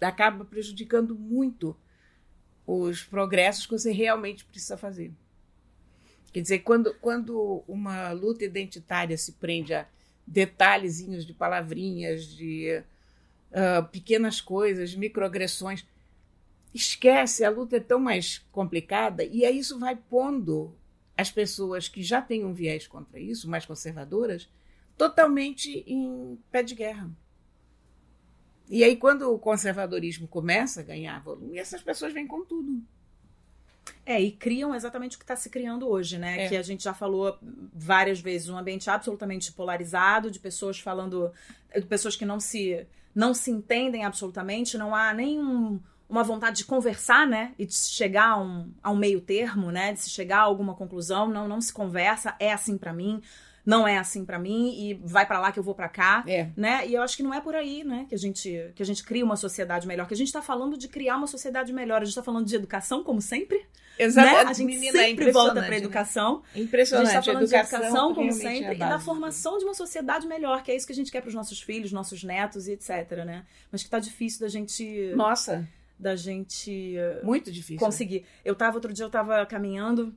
[0.00, 1.76] acaba prejudicando muito
[2.66, 5.12] os progressos que você realmente precisa fazer.
[6.32, 9.86] Quer dizer, quando, quando uma luta identitária se prende a
[10.26, 12.82] detalhezinhos de palavrinhas, de
[13.50, 15.84] uh, pequenas coisas, microagressões.
[16.74, 20.74] Esquece, a luta é tão mais complicada e aí isso vai pondo
[21.16, 24.48] as pessoas que já têm um viés contra isso, mais conservadoras,
[24.96, 27.10] totalmente em pé de guerra.
[28.68, 32.82] E aí, quando o conservadorismo começa a ganhar volume, essas pessoas vêm com tudo.
[34.04, 36.44] É, e criam exatamente o que está se criando hoje, né?
[36.44, 36.48] É.
[36.48, 37.38] Que a gente já falou
[37.72, 41.32] várias vezes, um ambiente absolutamente polarizado, de pessoas falando,
[41.74, 45.78] de pessoas que não se não se entendem absolutamente, não há nenhum
[46.08, 47.54] uma vontade de conversar, né?
[47.58, 49.92] E de chegar a um, a um meio termo, né?
[49.92, 53.22] De se chegar a alguma conclusão, não, não se conversa, é assim para mim
[53.64, 56.48] não é assim para mim e vai para lá que eu vou para cá, é.
[56.56, 56.86] né?
[56.86, 59.04] E eu acho que não é por aí, né, que a gente que a gente
[59.04, 62.04] cria uma sociedade melhor, que a gente tá falando de criar uma sociedade melhor, a
[62.04, 63.64] gente tá falando de educação como sempre.
[63.98, 64.44] Exatamente.
[64.44, 64.50] Né?
[64.50, 66.42] A gente Menina, é sempre é volta para educação.
[66.54, 66.62] Né?
[66.62, 67.08] Impressionante.
[67.08, 69.74] A gente tá falando educação, de educação como sempre é e da formação de uma
[69.74, 72.68] sociedade melhor, que é isso que a gente quer para os nossos filhos, nossos netos
[72.68, 73.44] e etc, né?
[73.70, 78.24] Mas que tá difícil da gente Nossa, da gente muito difícil conseguir.
[78.44, 80.14] Eu tava outro dia eu tava caminhando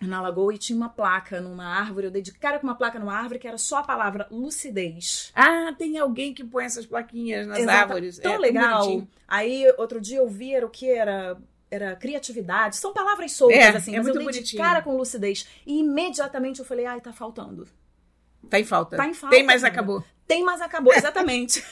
[0.00, 2.06] na lagoa e tinha uma placa numa árvore.
[2.06, 5.32] Eu dei de cara com uma placa numa árvore que era só a palavra lucidez.
[5.34, 7.78] Ah, tem alguém que põe essas plaquinhas nas Exato.
[7.78, 8.18] árvores.
[8.18, 9.06] Tão é, legal.
[9.26, 10.88] Aí outro dia eu vi, era o que?
[10.88, 11.38] Era
[11.70, 12.76] era criatividade.
[12.76, 14.44] São palavras soltas, é, assim, é mas eu dei bonitinho.
[14.44, 15.46] de cara com lucidez.
[15.66, 17.66] E imediatamente eu falei, ai, tá faltando.
[18.48, 18.96] Tá em falta.
[18.96, 19.34] Tá em falta.
[19.34, 20.04] Tem, mas acabou.
[20.26, 21.64] Tem, mas acabou, exatamente.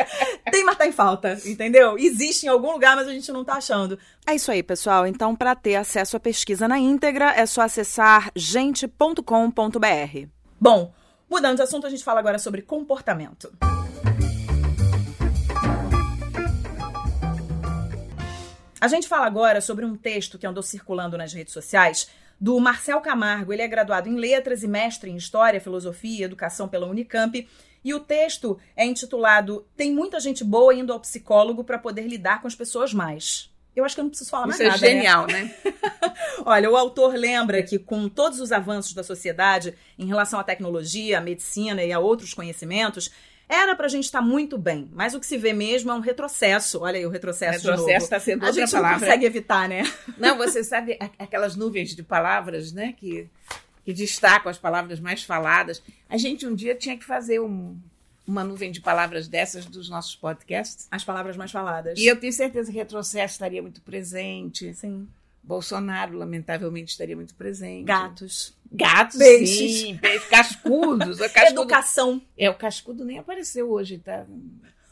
[0.50, 1.96] Tem, mas tá em falta, entendeu?
[1.98, 3.98] Existe em algum lugar, mas a gente não tá achando.
[4.26, 5.06] É isso aí, pessoal.
[5.06, 9.22] Então, para ter acesso à pesquisa na íntegra, é só acessar gente.com.br.
[10.60, 10.92] Bom,
[11.28, 13.50] mudando de assunto, a gente fala agora sobre comportamento.
[18.82, 22.08] A gente fala agora sobre um texto que andou circulando nas redes sociais
[22.40, 23.52] do Marcel Camargo.
[23.52, 27.48] Ele é graduado em Letras e mestre em História, Filosofia e Educação pela Unicamp.
[27.84, 32.40] E o texto é intitulado Tem muita gente boa indo ao psicólogo para poder lidar
[32.40, 33.48] com as pessoas mais.
[33.74, 34.76] Eu acho que eu não preciso falar Isso mais é nada.
[34.76, 35.54] Isso é genial, né?
[35.64, 35.74] né?
[36.44, 41.18] Olha, o autor lembra que, com todos os avanços da sociedade em relação à tecnologia,
[41.18, 43.12] à medicina e a outros conhecimentos,
[43.52, 46.00] era pra gente estar tá muito bem, mas o que se vê mesmo é um
[46.00, 46.80] retrocesso.
[46.80, 47.68] Olha aí o retrocesso.
[47.68, 48.98] Retrocesso está sendo a outra gente palavra.
[48.98, 49.82] não consegue evitar, né?
[50.16, 52.94] Não, você sabe aquelas nuvens de palavras, né?
[52.96, 53.28] Que,
[53.84, 55.82] que destacam as palavras mais faladas.
[56.08, 57.78] A gente um dia tinha que fazer um,
[58.26, 60.88] uma nuvem de palavras dessas dos nossos podcasts.
[60.90, 61.98] As palavras mais faladas.
[61.98, 64.72] E eu tenho certeza que retrocesso estaria muito presente.
[64.72, 65.06] Sim.
[65.42, 67.84] Bolsonaro, lamentavelmente, estaria muito presente.
[67.84, 68.56] Gatos.
[68.70, 69.80] Gatos, Peixes.
[69.80, 69.98] sim.
[69.98, 71.18] Peixes, cascudos.
[71.32, 72.22] Cascudo, Educação.
[72.38, 74.24] É, o cascudo nem apareceu hoje, tá,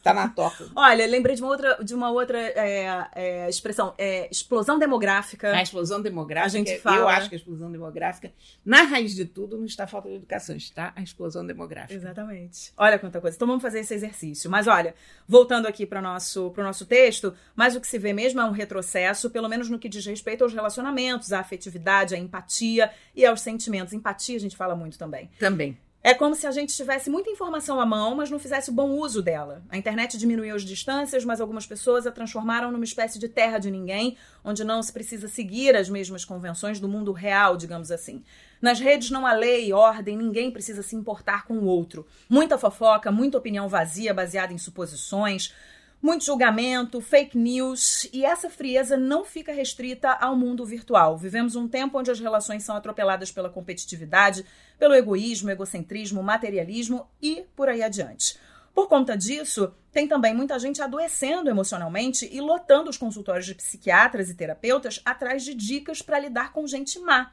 [0.02, 0.68] tá na toca.
[0.74, 3.94] Olha, lembrei de uma outra, de uma outra é, é, expressão.
[3.98, 5.52] É, explosão demográfica.
[5.52, 8.32] A explosão demográfica, A gente fala- eu acho que a explosão demográfica,
[8.64, 11.94] na raiz de tudo, não está a falta de educação, está a explosão demográfica.
[11.94, 12.72] Exatamente.
[12.76, 13.36] Olha quanta coisa.
[13.36, 14.50] Então vamos fazer esse exercício.
[14.50, 14.94] Mas olha,
[15.26, 18.44] voltando aqui para o nosso, pro nosso texto, mas o que se vê mesmo é
[18.44, 23.24] um retrocesso, pelo menos no que diz respeito aos relacionamentos, à afetividade, à empatia e
[23.26, 23.92] aos sentimentos.
[23.92, 25.30] Empatia a gente fala muito também.
[25.38, 25.76] Também.
[26.02, 29.20] É como se a gente tivesse muita informação à mão, mas não fizesse bom uso
[29.20, 29.62] dela.
[29.68, 33.70] A internet diminuiu as distâncias, mas algumas pessoas a transformaram numa espécie de terra de
[33.70, 38.24] ninguém, onde não se precisa seguir as mesmas convenções do mundo real, digamos assim.
[38.62, 42.06] Nas redes não há lei ordem, ninguém precisa se importar com o outro.
[42.30, 45.54] Muita fofoca, muita opinião vazia baseada em suposições,
[46.02, 51.18] muito julgamento, fake news, e essa frieza não fica restrita ao mundo virtual.
[51.18, 54.44] Vivemos um tempo onde as relações são atropeladas pela competitividade,
[54.78, 58.38] pelo egoísmo, egocentrismo, materialismo e por aí adiante.
[58.74, 64.30] Por conta disso, tem também muita gente adoecendo emocionalmente e lotando os consultórios de psiquiatras
[64.30, 67.30] e terapeutas atrás de dicas para lidar com gente má.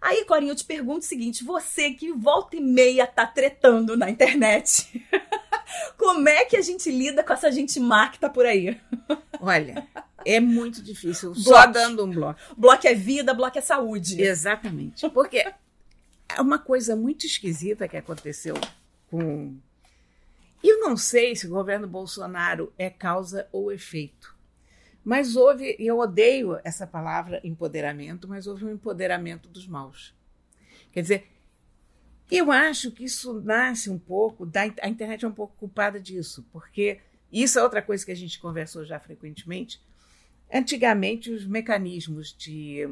[0.00, 4.08] Aí, Corinha, eu te pergunto o seguinte: você que volta e meia tá tretando na
[4.08, 5.04] internet,
[5.96, 8.80] como é que a gente lida com essa gente má que tá por aí?
[9.40, 9.86] Olha,
[10.24, 11.72] é muito difícil, só Bloco.
[11.72, 12.40] dando um bloco.
[12.56, 14.20] Bloco é vida, bloco é saúde.
[14.20, 15.08] Exatamente.
[15.10, 15.38] Porque
[16.28, 18.54] é uma coisa muito esquisita que aconteceu
[19.10, 19.56] com.
[20.62, 24.37] Eu não sei se o governo Bolsonaro é causa ou efeito.
[25.04, 30.14] Mas houve, e eu odeio essa palavra empoderamento, mas houve um empoderamento dos maus.
[30.92, 31.28] Quer dizer,
[32.30, 36.46] eu acho que isso nasce um pouco, da, a internet é um pouco culpada disso,
[36.52, 37.00] porque
[37.32, 39.80] isso é outra coisa que a gente conversou já frequentemente.
[40.52, 42.86] Antigamente, os mecanismos de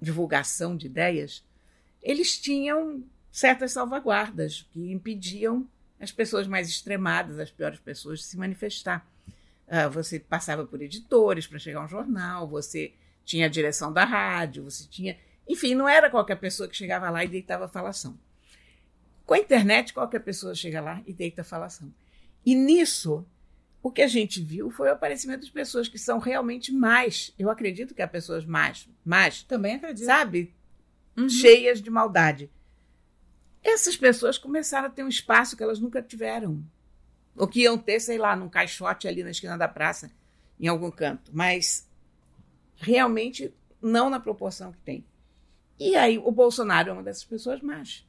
[0.00, 1.44] divulgação de ideias,
[2.02, 8.38] eles tinham certas salvaguardas que impediam as pessoas mais extremadas, as piores pessoas, de se
[8.38, 9.06] manifestar.
[9.72, 12.92] Ah, você passava por editores para chegar a um jornal, você
[13.24, 15.16] tinha a direção da rádio, você tinha.
[15.48, 18.18] Enfim, não era qualquer pessoa que chegava lá e deitava falação.
[19.24, 21.94] Com a internet, qualquer pessoa chega lá e deita falação.
[22.44, 23.24] E nisso,
[23.80, 27.32] o que a gente viu foi o aparecimento de pessoas que são realmente mais.
[27.38, 30.04] Eu acredito que há pessoas mais, mais, Também acredito.
[30.04, 30.52] sabe?
[31.16, 31.28] Uhum.
[31.28, 32.50] Cheias de maldade.
[33.62, 36.64] Essas pessoas começaram a ter um espaço que elas nunca tiveram.
[37.40, 40.12] Ou que iam ter, sei lá, num caixote ali na esquina da praça,
[40.60, 41.30] em algum canto.
[41.32, 41.88] Mas
[42.76, 43.50] realmente
[43.80, 45.06] não na proporção que tem.
[45.78, 48.06] E aí o Bolsonaro é uma dessas pessoas más.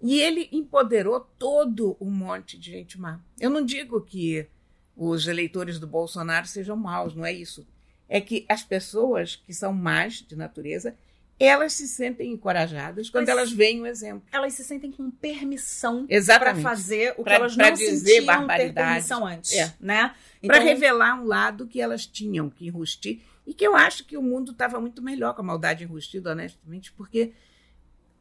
[0.00, 3.20] E ele empoderou todo um monte de gente má.
[3.38, 4.48] Eu não digo que
[4.96, 7.66] os eleitores do Bolsonaro sejam maus, não é isso.
[8.08, 10.96] É que as pessoas que são más de natureza,
[11.38, 14.26] elas se sentem encorajadas quando Mas- elas veem um exemplo.
[14.32, 16.06] Elas se sentem com permissão
[16.38, 19.74] para fazer o que Pra- elas pra não dizer sentiam ter permissão antes, É.
[19.78, 20.14] né?
[20.46, 24.16] Para Então, revelar um lado que elas tinham que enrustir e que eu acho que
[24.16, 27.32] o mundo estava muito melhor com a maldade enrustida, honestamente, porque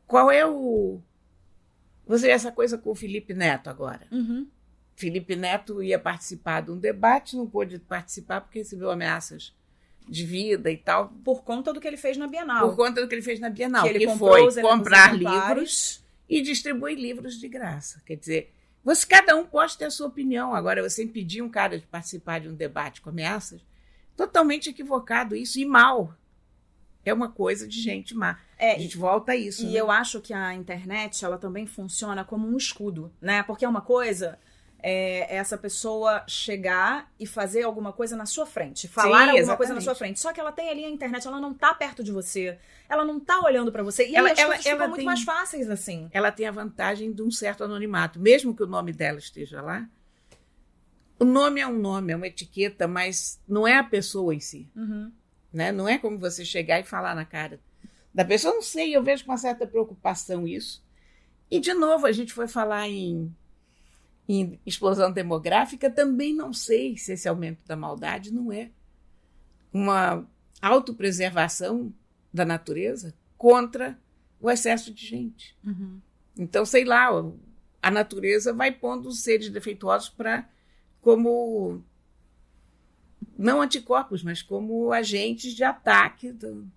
[0.05, 0.99] qual é o.
[2.05, 4.05] Você essa coisa com o Felipe Neto agora.
[4.11, 4.47] Uhum.
[4.95, 9.53] Felipe Neto ia participar de um debate, não pôde participar porque recebeu ameaças
[10.07, 12.69] de vida e tal, Por conta do que ele fez na Bienal.
[12.69, 16.03] por conta do que ele fez na Bienal, que que, ele os foi comprar livros
[16.29, 18.01] e distribuir livros de graça.
[18.05, 20.53] Quer dizer, você cada um pode ter a sua opinião.
[20.53, 23.61] Agora, você impedir um cara de participar de um debate com ameaças,
[24.15, 26.15] totalmente equivocado isso e mal.
[27.03, 28.39] É uma coisa de gente má.
[28.57, 29.63] É, a gente volta a isso.
[29.63, 29.79] E né?
[29.79, 33.43] eu acho que a internet, ela também funciona como um escudo, né?
[33.43, 34.39] Porque é uma coisa
[34.87, 39.57] é essa pessoa chegar e fazer alguma coisa na sua frente, falar alguma exatamente.
[39.57, 40.19] coisa na sua frente.
[40.19, 43.19] Só que ela tem ali a internet, ela não tá perto de você, ela não
[43.19, 44.07] tá olhando pra você.
[44.07, 46.07] E Ela- as ela- coisas ela muito tem- mais fáceis assim.
[46.13, 48.19] ela tem a vantagem de um certo anonimato.
[48.19, 49.89] Mesmo que o nome dela esteja lá,
[51.19, 54.69] o nome é um nome, é uma etiqueta, mas não é a pessoa em si.
[54.75, 55.11] Uhum.
[55.51, 55.71] né?
[55.71, 57.59] Não é como você chegar e falar na cara
[58.13, 58.53] da pessoa.
[58.53, 60.83] Não sei, eu vejo com uma certa preocupação isso.
[61.49, 63.33] E, de novo, a gente foi falar em,
[64.27, 68.71] em explosão demográfica, também não sei se esse aumento da maldade não é
[69.71, 70.27] uma
[70.61, 71.93] autopreservação
[72.33, 73.99] da natureza contra
[74.39, 75.55] o excesso de gente.
[75.63, 75.99] Uhum.
[76.37, 77.09] Então, sei lá,
[77.81, 80.49] a natureza vai pondo os seres defeituosos para
[81.01, 81.83] como
[83.37, 86.69] não anticorpos, mas como agentes de ataque do,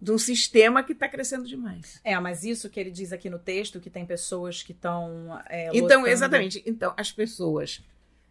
[0.00, 2.00] de um sistema que está crescendo demais.
[2.04, 5.40] É, mas isso que ele diz aqui no texto, que tem pessoas que estão.
[5.72, 6.62] Então, exatamente.
[6.66, 7.82] Então, as pessoas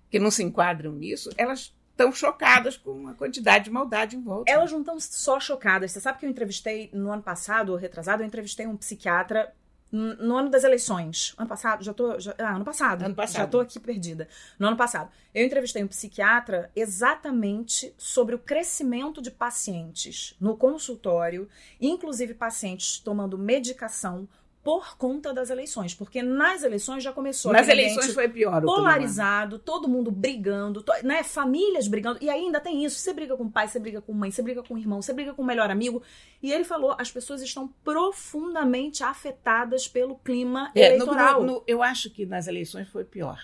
[0.10, 4.50] que não se enquadram nisso, elas estão chocadas com a quantidade de maldade em volta.
[4.50, 5.92] Elas não estão só chocadas.
[5.92, 9.52] Você sabe que eu entrevistei no ano passado, ou retrasado, eu entrevistei um psiquiatra
[9.92, 11.34] no ano das eleições.
[11.38, 12.20] Ano passado, já tô.
[12.20, 13.04] Já, ah, ano passado.
[13.04, 13.38] Ano passado.
[13.38, 14.28] Já tô aqui perdida.
[14.60, 15.12] No ano passado.
[15.34, 21.48] Eu entrevistei um psiquiatra exatamente sobre o crescimento de pacientes no consultório,
[21.80, 24.28] inclusive pacientes tomando medicação
[24.68, 28.60] por conta das eleições, porque nas eleições já começou Nas eleições foi pior.
[28.60, 28.66] clima.
[28.76, 31.24] polarizado, todo mundo brigando, to- né?
[31.24, 32.20] Famílias brigando.
[32.22, 33.00] E ainda tem isso.
[33.00, 35.14] Você briga com o pai, você briga com mãe, você briga com o irmão, você
[35.14, 36.04] briga com o melhor amigo.
[36.44, 41.42] E ele falou: as pessoas estão profundamente afetadas pelo clima É, eleitoral.
[41.44, 43.40] no- no- eu acho que nas eleições foi pior.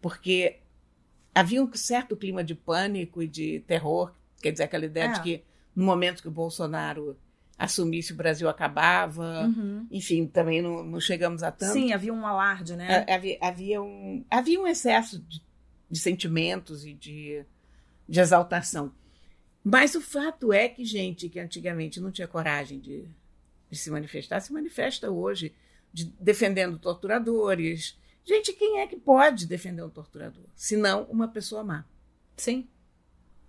[0.00, 0.60] Porque
[1.34, 4.10] havia um certo clima de pânico e de terror.
[4.40, 5.12] Quer dizer, aquela ideia É.
[5.12, 5.44] de que
[5.76, 7.14] no momento que o Bolsonaro
[7.64, 9.42] assumisse, o Brasil acabava.
[9.46, 9.86] Uhum.
[9.90, 11.72] Enfim, também não, não chegamos a tanto.
[11.74, 13.04] Sim, havia um alarde, né?
[13.08, 15.42] Ha- Havia, havia um, havia um excesso de,
[15.90, 17.44] de sentimentos e de,
[18.08, 18.92] de exaltação.
[19.62, 23.04] Mas o fato é que gente que antigamente não tinha coragem de,
[23.70, 25.52] de se manifestar, se manifesta hoje,
[25.92, 27.98] de- defendendo torturadores.
[28.24, 30.44] Gente, quem é que pode defender um torturador?
[30.56, 31.84] Se não uma pessoa má.
[32.36, 32.66] Sim.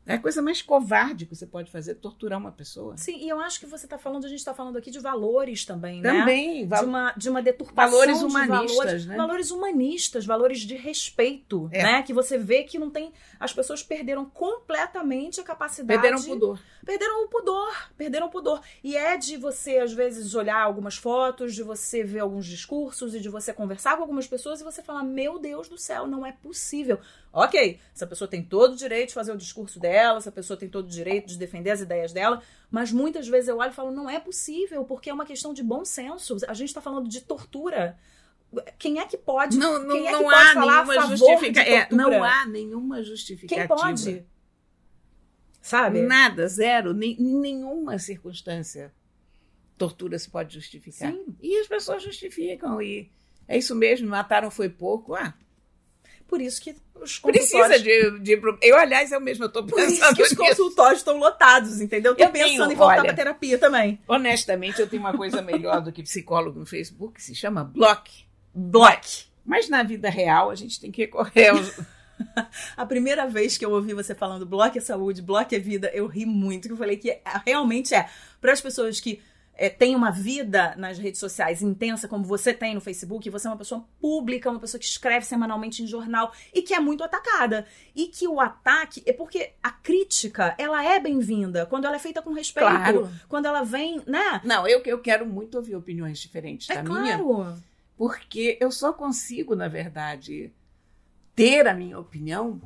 [0.05, 2.97] É a coisa mais covarde que você pode fazer, torturar uma pessoa.
[2.97, 5.63] Sim, e eu acho que você está falando, a gente está falando aqui de valores
[5.63, 6.11] também, né?
[6.19, 9.15] Também, de uma, de uma deturpação Valores de humanistas, valores, né?
[9.15, 11.83] valores humanistas, valores de respeito, É.
[11.83, 12.03] né?
[12.03, 16.59] Que você vê que não tem, as pessoas perderam completamente a capacidade, perderam o pudor.
[16.85, 18.61] perderam o pudor, perderam o pudor.
[18.83, 23.19] E é de você às vezes olhar algumas fotos, de você ver alguns discursos e
[23.19, 26.31] de você conversar com algumas pessoas e você falar: "Meu Deus do céu, não é
[26.31, 26.99] possível".
[27.33, 30.67] OK, essa pessoa tem todo o direito de fazer o discurso dela, essa pessoa tem
[30.67, 33.91] todo o direito de defender as ideias dela, mas muitas vezes eu olho e falo:
[33.91, 36.37] "Não é possível", porque é uma questão de bom senso.
[36.47, 37.97] A gente está falando de tortura.
[38.77, 39.57] Quem é que pode?
[39.57, 41.75] Não, não, quem é não que pode há nenhuma justificativa.
[41.75, 43.67] É, não há nenhuma Quem justificativa.
[43.67, 44.25] pode?
[45.61, 46.01] Sabe?
[46.01, 48.91] Nada, zero, nem, em nenhuma circunstância
[49.77, 51.11] tortura se pode justificar.
[51.11, 51.25] Sim.
[51.41, 52.79] E as pessoas justificam.
[52.81, 53.09] E
[53.47, 55.15] é isso mesmo, mataram foi pouco.
[55.15, 55.33] Ah,
[56.31, 57.83] Por isso que os precisa consultórios...
[57.83, 58.41] de, de.
[58.61, 62.15] Eu, aliás, eu mesmo estou Por isso pensando que os consultórios estão lotados, entendeu?
[62.15, 63.99] Tô Eu pensando tenho, em voltar pra terapia também.
[64.07, 68.09] Honestamente, eu tenho uma coisa melhor do que psicólogo no Facebook, que se chama Block.
[68.55, 69.25] Block.
[69.45, 71.77] Mas na vida real, a gente tem que recorrer aos.
[72.77, 76.07] A primeira vez que eu ouvi você falando bloco é saúde, bloco é vida, eu
[76.07, 78.07] ri muito, que eu falei que é- realmente é.
[78.39, 79.19] Para as pessoas que
[79.61, 83.51] é, têm uma vida nas redes sociais intensa, como você tem no Facebook, você é
[83.51, 87.67] uma pessoa pública, uma pessoa que escreve semanalmente em jornal e que é muito atacada.
[87.95, 92.23] E que o ataque é porque a crítica, ela é bem-vinda quando ela é feita
[92.23, 92.67] com respeito.
[92.67, 93.07] Claro.
[93.29, 94.41] Quando ela vem, né?
[94.43, 97.19] Não, eu, eu quero muito ouvir opiniões diferentes É da minha.
[97.19, 97.55] claro.
[97.95, 100.51] porque eu só consigo, na verdade,
[101.35, 102.59] ter a minha opinião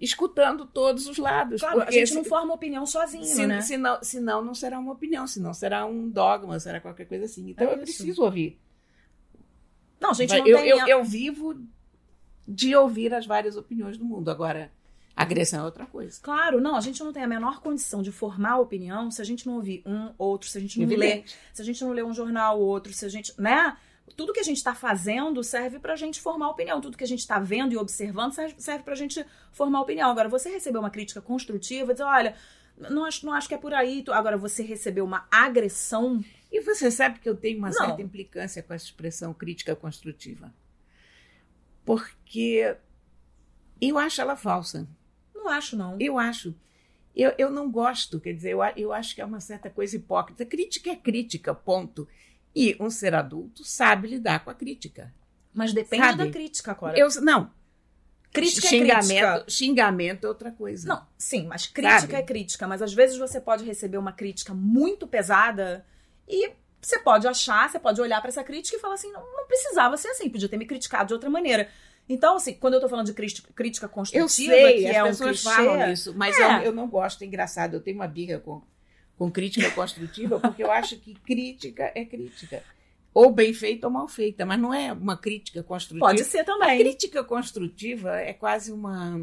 [0.00, 1.60] escutando todos os lados.
[1.60, 3.60] Claro, a gente não forma opinião sozinho, se, né?
[3.60, 7.50] senão, senão não será uma opinião, senão será um dogma, será qualquer coisa assim.
[7.50, 8.60] Então É eu preciso ouvir.
[10.00, 10.68] Não, a gente não eu, tem...
[10.68, 11.60] eu, eu vivo
[12.46, 14.30] de ouvir as várias opiniões do mundo.
[14.30, 14.70] Agora,
[15.16, 16.18] agressão é outra coisa.
[16.22, 19.46] Claro, não, a gente não tem a menor condição de formar opinião se a gente
[19.46, 21.36] não ouvir um, outro, se a gente não ler, Evidente.
[21.52, 23.76] se a gente não ler um jornal, outro, se a gente, né?
[24.16, 26.80] Tudo que a gente está fazendo serve pra gente formar opinião.
[26.80, 30.10] Tudo que a gente está vendo e observando serve, serve pra gente formar opinião.
[30.10, 32.34] Agora, você receber uma crítica construtiva, dizer, olha,
[32.76, 34.04] não acho, não acho que é por aí.
[34.10, 36.22] Agora, você receber uma agressão.
[36.50, 37.74] E você sabe que eu tenho uma Não.
[37.74, 40.52] certa implicância com essa expressão crítica construtiva.
[41.84, 42.76] Porque
[43.80, 44.86] eu acho ela falsa.
[45.34, 45.96] Não acho, não.
[46.00, 46.54] Eu acho.
[47.16, 49.96] Eu, eu não gosto, quer dizer, eu, a- eu acho que é uma certa coisa
[49.96, 50.44] hipócrita.
[50.44, 52.06] Crítica é crítica, ponto.
[52.58, 55.12] E um ser adulto sabe lidar com a crítica.
[55.54, 56.24] Mas depende Sabe?
[56.24, 56.98] da crítica, agora.
[56.98, 57.50] Eu, não,
[58.32, 59.44] Crítica é xingamento, crítica.
[59.48, 60.86] xingamento é outra coisa.
[60.86, 62.14] Não, sim, mas crítica Sabe?
[62.14, 62.68] é crítica.
[62.68, 65.84] Mas às vezes você pode receber uma crítica muito pesada
[66.28, 69.46] e você pode achar, você pode olhar pra essa crítica e falar assim: não, não
[69.46, 71.68] precisava ser assim, podia ter me criticado de outra maneira.
[72.06, 75.06] Então, assim, quando eu tô falando de crítica, construtiva, Eu sei, que as é um
[75.08, 76.58] pessoas clichê, falam isso, mas É.
[76.58, 77.74] eu, eu não gosto, é engraçado.
[77.74, 78.62] Eu tenho uma birra com,
[79.18, 82.62] com crítica construtiva, porque eu acho que crítica é crítica.
[83.12, 86.06] Ou bem feita ou mal feita, mas não é uma crítica construtiva.
[86.06, 86.78] pode ser A também.
[86.78, 89.20] crítica construtiva é quase uma.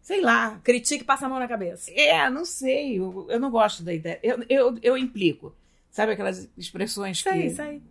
[0.00, 0.60] Sei lá.
[0.62, 1.90] Critique e passa a mão na cabeça.
[1.90, 2.98] É, não sei.
[2.98, 4.20] Eu, eu não gosto da ideia.
[4.22, 5.54] Eu, eu, eu implico.
[5.90, 7.60] Sabe aquelas expressões aí, que.
[7.60, 7.82] aí.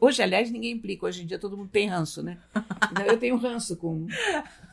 [0.00, 1.06] Hoje, aliás, ninguém implica.
[1.06, 2.38] Hoje em dia todo mundo tem ranço, né?
[2.90, 4.08] Então, eu tenho ranço com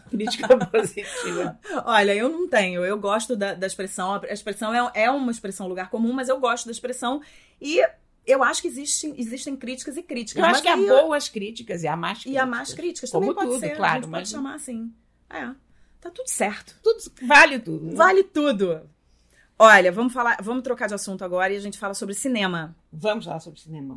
[0.07, 1.59] crítica positiva.
[1.85, 2.83] Olha, eu não tenho.
[2.85, 4.13] Eu gosto da, da expressão.
[4.15, 7.21] A expressão é, é uma expressão lugar comum, mas eu gosto da expressão.
[7.62, 7.79] E
[8.25, 10.43] eu acho que existem, existem críticas e críticas.
[10.43, 12.43] Eu acho que há aí- boas críticas e há más E críticas.
[12.43, 13.75] há más críticas Como também pode tudo, ser.
[13.75, 14.91] claro, a gente pode mas- chamar assim.
[15.29, 15.49] É.
[15.99, 16.75] Tá tudo certo.
[16.83, 17.85] Tudo vale tudo.
[17.87, 17.95] Né?
[17.95, 18.81] Vale tudo.
[19.60, 22.75] Olha, vamos falar, vamos trocar de assunto agora e a gente fala sobre cinema.
[22.93, 23.95] Vamos falar sobre cinema.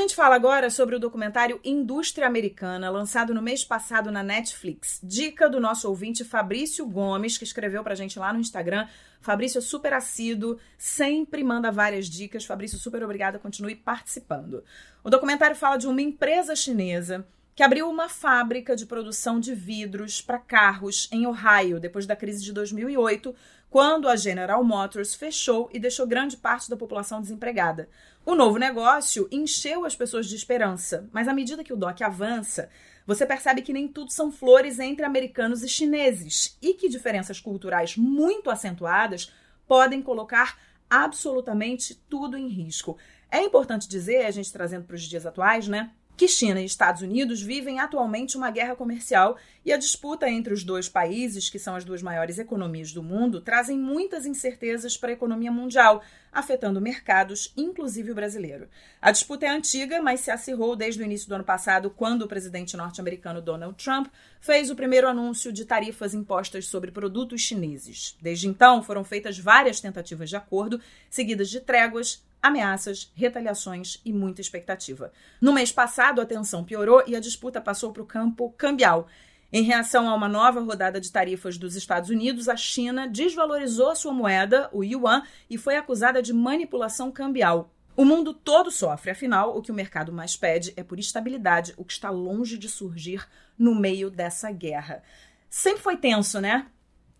[0.00, 5.00] Gente fala agora sobre o documentário Indústria Americana, lançado no mês passado na Netflix.
[5.02, 8.86] Dica do nosso ouvinte Fabrício Gomes, que escreveu pra gente lá no Instagram.
[9.20, 12.44] Fabrício é super assíduo, sempre manda várias dicas.
[12.44, 14.62] Fabrício, super obrigada, continue participando.
[15.02, 17.26] O documentário fala de uma empresa chinesa
[17.56, 22.44] que abriu uma fábrica de produção de vidros para carros em Ohio, depois da crise
[22.44, 23.34] de 2008,
[23.68, 27.88] quando a General Motors fechou e deixou grande parte da população desempregada.
[28.24, 32.68] O novo negócio encheu as pessoas de esperança, mas à medida que o DOC avança,
[33.06, 37.96] você percebe que nem tudo são flores entre americanos e chineses e que diferenças culturais
[37.96, 39.32] muito acentuadas
[39.66, 40.58] podem colocar
[40.90, 42.98] absolutamente tudo em risco.
[43.30, 45.90] É importante dizer, a gente trazendo para os dias atuais, né?
[46.18, 50.64] Que China e Estados Unidos vivem atualmente uma guerra comercial e a disputa entre os
[50.64, 55.12] dois países, que são as duas maiores economias do mundo, trazem muitas incertezas para a
[55.12, 56.02] economia mundial,
[56.32, 58.68] afetando mercados, inclusive o brasileiro.
[59.00, 62.28] A disputa é antiga, mas se acirrou desde o início do ano passado, quando o
[62.28, 64.08] presidente norte-americano Donald Trump
[64.40, 68.16] fez o primeiro anúncio de tarifas impostas sobre produtos chineses.
[68.20, 74.40] Desde então, foram feitas várias tentativas de acordo, seguidas de tréguas, ameaças, retaliações e muita
[74.40, 75.12] expectativa.
[75.40, 79.08] No mês passado, a tensão piorou e a disputa passou para o campo cambial.
[79.52, 84.12] Em reação a uma nova rodada de tarifas dos Estados Unidos, a China desvalorizou sua
[84.12, 87.72] moeda, o yuan, e foi acusada de manipulação cambial.
[87.96, 91.84] O mundo todo sofre, afinal, o que o mercado mais pede é por estabilidade, o
[91.84, 93.26] que está longe de surgir
[93.58, 95.02] no meio dessa guerra.
[95.50, 96.66] Sempre foi tenso, né?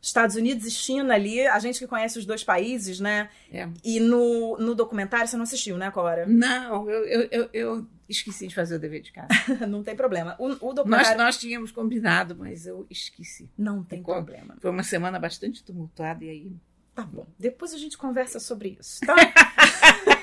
[0.01, 3.29] Estados Unidos e China ali, a gente que conhece os dois países, né?
[3.53, 3.69] É.
[3.85, 6.25] E no, no documentário você não assistiu, né, Cora?
[6.27, 9.29] Não, eu, eu, eu, esqueci de fazer o dever de casa.
[9.67, 10.37] não tem problema.
[10.39, 11.19] O, o Nós, documentário.
[11.19, 13.51] nós tínhamos combinado, mas eu esqueci.
[13.59, 14.57] Não tem Ficou- problema.
[14.61, 16.53] Foi uma semana bastante tumultuada e aí.
[16.95, 17.27] Tá bom.
[17.39, 19.15] Depois a gente conversa sobre isso, tá?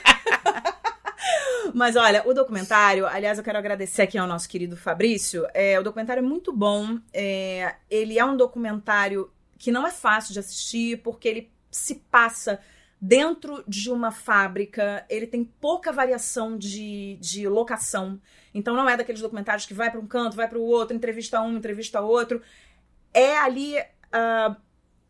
[1.74, 5.46] Mas olha, o documentário, aliás, eu quero agradecer aqui ao nosso querido Fabrício.
[5.54, 7.00] É, o documentário é muito bom.
[7.14, 12.60] É, ele é um documentário que não é fácil de assistir, porque ele se passa
[13.00, 18.20] dentro de uma fábrica, ele tem pouca variação de, de locação.
[18.54, 21.42] Então não é daqueles documentários que vai para um canto, vai para o outro, entrevista
[21.42, 22.42] um, entrevista outro.
[23.14, 23.76] É ali.
[24.12, 24.56] ah,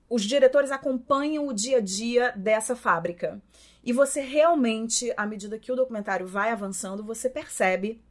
[0.09, 3.41] os diretores acompanham o dia a dia dessa fábrica.
[3.83, 8.01] E você realmente, à medida que o documentário vai avançando, você percebe.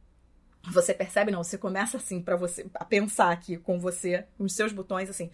[0.71, 4.55] Você percebe, não, você começa assim para você a pensar aqui com você, com os
[4.55, 5.29] seus botões, assim,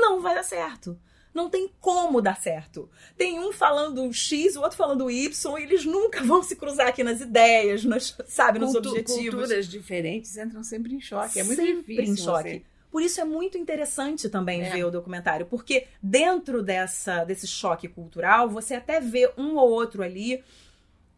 [0.00, 0.98] não vai dar certo.
[1.32, 2.88] Não tem como dar certo.
[3.16, 7.02] Tem um falando X, o outro falando Y, e eles nunca vão se cruzar aqui
[7.02, 9.30] nas ideias, nos, sabe, nos Cultu- objetivos.
[9.34, 11.40] Culturas diferentes entram sempre em choque.
[11.40, 12.14] É muito Sempre difícil.
[12.14, 12.48] em choque.
[12.50, 14.70] você- Por isso é muito interessante também É.
[14.70, 20.04] ver o documentário, porque dentro dessa, desse choque cultural, você até vê um ou outro
[20.04, 20.40] ali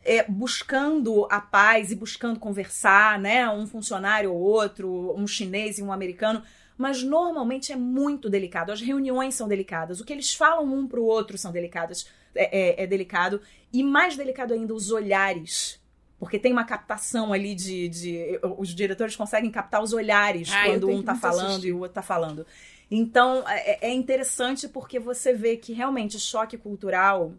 [0.08, 3.46] é, buscando a paz e buscando conversar, né?
[3.50, 6.42] Um funcionário ou outro, um chinês e um americano.
[6.78, 8.70] Mas normalmente é muito delicado.
[8.70, 10.00] As reuniões são delicadas.
[10.00, 12.08] O que eles falam um pro outro são delicadas.
[12.34, 13.40] É, é- é delicado.
[13.72, 15.80] E mais delicado ainda, os olhares.
[16.18, 20.88] Porque tem uma captação ali de, de- Os diretores conseguem captar os olhares Ah, quando
[20.88, 21.68] um tá muito falando assistir.
[21.68, 22.46] e o outro tá falando.
[22.90, 27.32] Então, é, é interessante porque você vê que realmente choque cultural,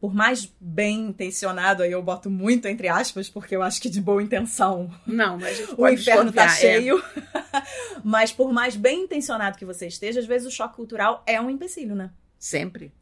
[0.00, 4.00] por mais bem intencionado, aí eu boto muito entre aspas, porque eu acho que de
[4.00, 6.80] boa intenção Não, mas o inferno tá desconfiar, é.
[6.80, 7.04] cheio.
[8.02, 11.50] Mas por mais bem intencionado que você esteja, às vezes o choque cultural é um
[11.50, 12.10] empecilho, né?
[12.38, 12.92] Sempre.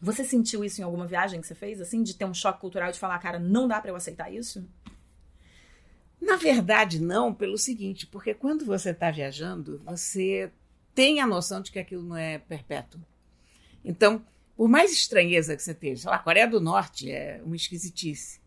[0.00, 2.90] Você sentiu isso em alguma viagem que você fez, assim, de ter um choque cultural
[2.90, 4.68] e de falar, cara, não dá pra eu aceitar isso?
[6.20, 10.50] Na verdade, não, pelo seguinte, porque quando você está viajando, você
[10.94, 13.00] tem a noção de que aquilo não é perpétuo.
[13.82, 14.22] Então,
[14.56, 18.40] por mais estranheza que você esteja, sei lá, a Coreia do Norte é uma esquisitice.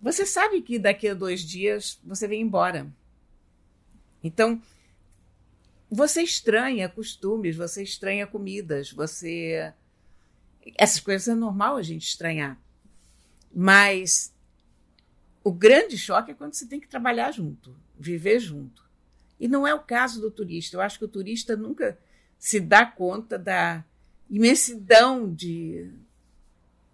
[0.00, 2.90] Você sabe que daqui a dois dias você vem embora.
[4.22, 4.60] Então,
[5.90, 9.72] você estranha costumes, você estranha comidas, você.
[10.76, 12.58] Essas coisas é normal a gente estranhar.
[13.54, 14.34] Mas
[15.44, 18.82] o grande choque é quando você tem que trabalhar junto, viver junto.
[19.38, 20.76] E não é o caso do turista.
[20.76, 21.98] Eu acho que o turista nunca
[22.38, 23.84] se dá conta da
[24.36, 25.90] imensidão de,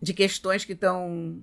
[0.02, 1.40] de questões que estão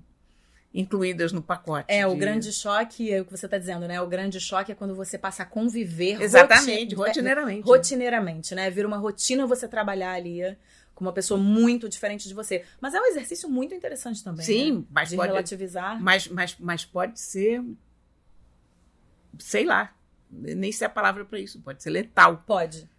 [0.73, 1.85] incluídas no pacote.
[1.87, 4.01] É, o de- grande choque, é o que você tá dizendo, né?
[4.01, 7.65] O grande choque é quando você passa a conviver Exatamente, roti- rotineiramente.
[7.65, 8.69] rotineiramente, né?
[8.69, 10.41] Vira uma rotina você trabalhar ali
[10.93, 12.63] com uma pessoa muito diferente de você.
[12.81, 14.45] Mas é um exercício muito interessante também.
[14.45, 14.83] Sim, né?
[14.89, 16.01] mas de pode, relativizar.
[16.01, 17.63] mas, mas, mas pode ser
[19.39, 19.93] sei lá,
[20.29, 22.43] nem sei a palavra para isso, pode ser letal.
[22.47, 22.89] Pode.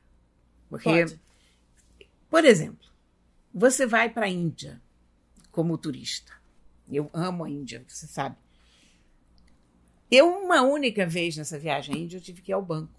[0.68, 1.20] Porque, Pode.
[2.28, 2.85] por exemplo,
[3.58, 4.82] você vai para a Índia
[5.50, 6.32] como turista.
[6.92, 8.36] Eu amo a Índia, você sabe.
[10.10, 12.92] Eu, uma única vez nessa viagem à Índia, eu tive que ir ao banco.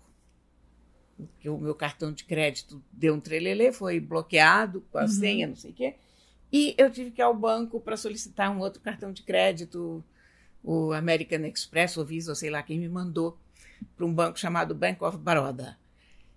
[1.15, 5.07] Porque o meu cartão de crédito deu um trelelê, foi bloqueado com a Uhum.
[5.07, 5.95] senha, não sei o quê.
[6.51, 10.03] E eu tive que ir ao banco para solicitar um outro cartão de crédito,
[10.63, 13.37] o American Express, ou Visa, ou sei lá quem me mandou,
[13.95, 15.77] para um banco chamado Bank of Baroda.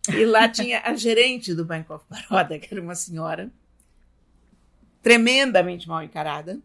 [0.09, 3.51] E lá tinha a gerente do Bank of Baroda, que era uma senhora
[5.03, 6.61] tremendamente mal encarada,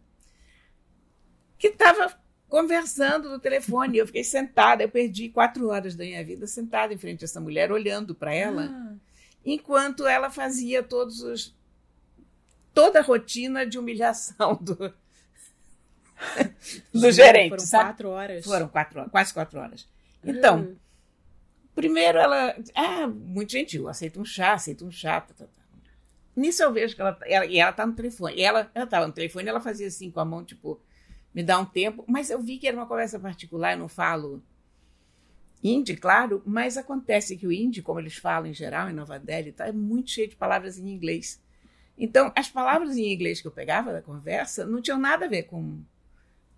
[1.58, 2.14] que estava
[2.48, 3.98] conversando no telefone.
[3.98, 7.40] Eu fiquei sentada, eu perdi quatro horas da minha vida sentada em frente a essa
[7.40, 8.94] mulher, olhando para ela, Ah,
[9.44, 11.54] enquanto ela fazia todos os
[12.74, 14.76] toda a rotina de humilhação do,
[16.92, 17.84] do gerente, Foram sabe?
[17.84, 18.44] quatro horas.
[18.44, 19.88] Foram quatro horas, quase quatro horas.
[20.24, 20.76] Então, Hum.
[21.74, 25.20] primeiro ela, ah, muito gentil, aceita um chá, aceita um chá.
[25.20, 25.62] Tá, tá, tá.
[26.36, 28.36] Nisso eu vejo que ela, ela e ela tá no telefone.
[28.36, 30.78] E ela, ela tava no telefone, ela fazia assim com a mão, tipo,
[31.34, 32.04] me dá um tempo.
[32.06, 34.42] Mas eu vi que era uma conversa particular, eu não falo
[35.64, 39.50] hindi, claro, mas acontece que o hindi, como eles falam em geral em Nova Delhi,
[39.52, 41.40] tá, é muito cheio de palavras em inglês.
[41.98, 45.44] Então, as palavras em inglês que eu pegava da conversa não tinham nada a ver
[45.44, 45.80] com,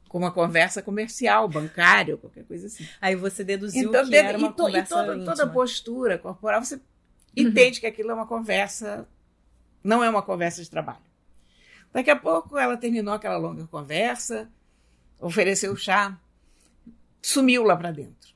[0.09, 2.87] com uma conversa comercial, bancária, ou qualquer coisa assim.
[3.01, 5.37] Aí você deduziu Então, que deve- era uma e, to- e conversa toda, íntima.
[5.37, 6.79] toda postura corporal, você
[7.37, 9.09] entende que aquilo é uma conversa,
[9.89, 11.09] não é uma conversa de trabalho.
[11.91, 14.47] Daqui a pouco ela terminou aquela longa conversa,
[15.18, 16.20] ofereceu o chá,
[17.22, 18.28] sumiu lá para dentro.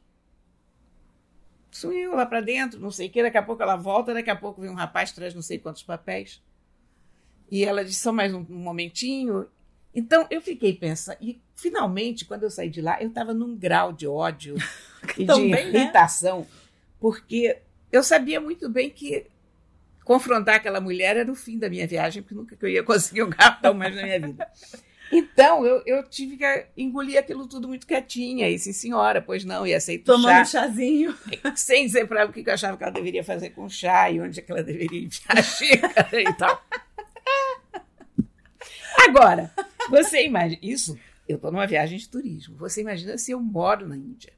[1.71, 4.37] Sumiu lá para dentro, não sei o que, daqui a pouco ela volta, daqui a
[4.37, 6.43] pouco vem um rapaz, traz não sei quantos papéis.
[7.51, 9.47] E ela disse, só mais um, momentinho.
[9.95, 13.93] Então eu fiquei pensando, e finalmente, quando eu saí de lá, eu estava num grau
[13.93, 14.57] de ódio
[15.19, 15.81] e de Também, né?
[15.81, 16.47] irritação,
[16.99, 17.59] porque
[17.91, 19.27] eu sabia muito bem que
[20.05, 23.23] confrontar aquela mulher era o fim da minha viagem, porque nunca que eu ia conseguir
[23.23, 24.49] um cartão mais na minha vida.
[25.13, 28.49] Então, eu, eu tive que engolir aquilo tudo muito quietinha.
[28.49, 31.15] E sim, senhora, pois não, e aceito Tomando um chá, chazinho.
[31.55, 34.11] sem dizer para ela o que eu achava que ela deveria fazer com o chá
[34.11, 36.65] e onde é que ela deveria enfiar a xícara e tal.
[39.07, 39.53] Agora,
[39.91, 40.99] você imagina, isso,
[41.29, 42.57] eu estou numa viagem de turismo.
[42.57, 44.33] Você imagina se eu moro na Índia.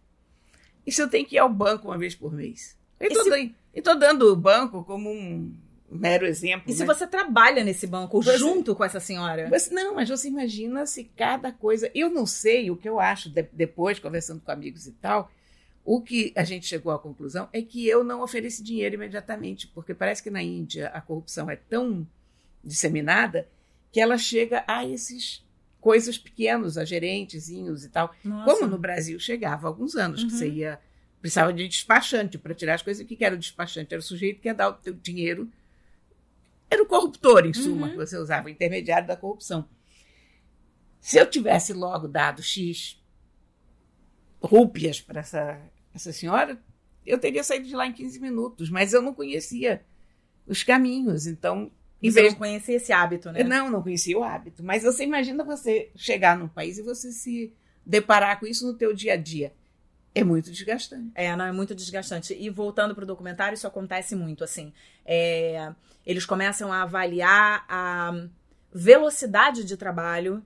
[0.84, 2.76] E se eu tenho que ir ao banco uma vez por mês?
[2.98, 3.10] Eu
[3.74, 5.52] E estou dando o banco como um
[5.90, 6.70] mero exemplo.
[6.70, 6.86] E se né?
[6.86, 9.48] você trabalha nesse banco Você- junto com essa senhora?
[9.48, 11.90] Você- não, mas você imagina se cada coisa.
[11.94, 15.30] Eu não sei o que eu acho de- depois, conversando com amigos e tal.
[15.84, 19.92] O que a gente chegou à conclusão é que eu não ofereci dinheiro imediatamente, porque
[19.92, 22.06] parece que na Índia a corrupção é tão
[22.62, 23.46] disseminada
[23.92, 25.44] que ela chega a esses
[25.80, 28.14] coisas pequenos, a gerentezinhos e tal.
[28.24, 28.50] Nossa.
[28.50, 30.38] Como no Brasil chegava há alguns anos, que Uhum.
[30.38, 30.80] você ia.
[31.24, 33.02] Precisava de despachante para tirar as coisas.
[33.02, 33.94] O que era o despachante?
[33.94, 35.50] Era o sujeito que ia dar o teu dinheiro.
[36.70, 37.92] Era o corruptor, em suma, Uhum.
[37.92, 39.66] que você usava, o intermediário da corrupção.
[41.00, 43.02] Se eu tivesse logo dado X
[44.42, 45.58] rúpias para essa,
[45.94, 46.62] essa senhora,
[47.06, 49.82] eu teria saído de lá em 15 minutos, mas eu não conhecia
[50.46, 51.26] os caminhos.
[51.26, 51.72] Então,
[52.02, 53.42] em Você vez não conhecia esse hábito, né?
[53.44, 54.62] não, não conhecia o hábito.
[54.62, 57.50] Mas você imagina você chegar num país e você se
[57.86, 59.54] deparar com isso no teu dia a dia.
[60.14, 61.10] É muito desgastante.
[61.14, 62.34] É, não, é muito desgastante.
[62.38, 64.72] E voltando pro documentário, isso acontece muito, assim.
[65.04, 65.72] É,
[66.06, 68.12] eles começam a avaliar a
[68.72, 70.44] velocidade de trabalho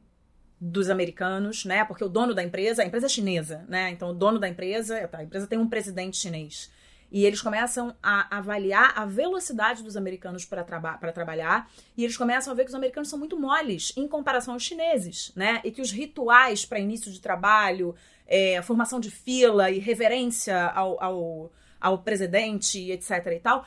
[0.61, 1.85] dos americanos, né?
[1.85, 3.91] Porque o dono da empresa, a empresa é chinesa, né?
[3.91, 6.71] Então o dono da empresa, a empresa tem um presidente chinês.
[7.11, 11.71] E eles começam a avaliar a velocidade dos americanos para traba trabalhar.
[11.97, 15.33] E eles começam a ver que os americanos são muito moles em comparação aos chineses,
[15.35, 15.61] né?
[15.65, 17.95] E que os rituais para início de trabalho,
[18.27, 23.11] é, formação de fila e reverência ao, ao, ao presidente, etc.
[23.35, 23.65] e tal,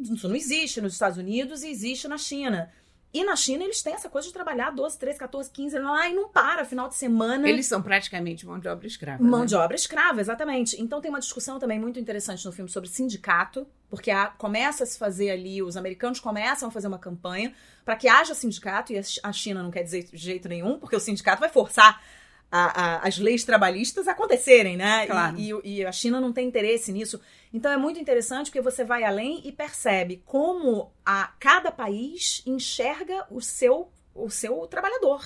[0.00, 2.70] isso não existe nos Estados Unidos e existe na China.
[3.14, 6.12] E na China eles têm essa coisa de trabalhar 12, 13, 14, 15 lá e
[6.14, 7.48] não para, final de semana.
[7.48, 9.22] Eles são praticamente mão de obra escrava.
[9.22, 9.46] Mão né?
[9.46, 10.80] de obra escrava, exatamente.
[10.82, 14.86] Então tem uma discussão também muito interessante no filme sobre sindicato, porque a- começa a
[14.86, 17.54] se fazer ali, os americanos começam a fazer uma campanha
[17.84, 20.80] para que haja sindicato, e a Chi- a China não quer dizer de jeito nenhum,
[20.80, 22.02] porque o sindicato vai forçar
[22.56, 25.04] a- a- as leis trabalhistas acontecerem, né?
[25.04, 25.36] E- Claro.
[25.38, 27.20] E, e a China não tem interesse nisso.
[27.52, 33.26] Então é muito interessante porque você vai além e percebe como a, cada país enxerga
[33.30, 35.20] o seu, o seu trabalhador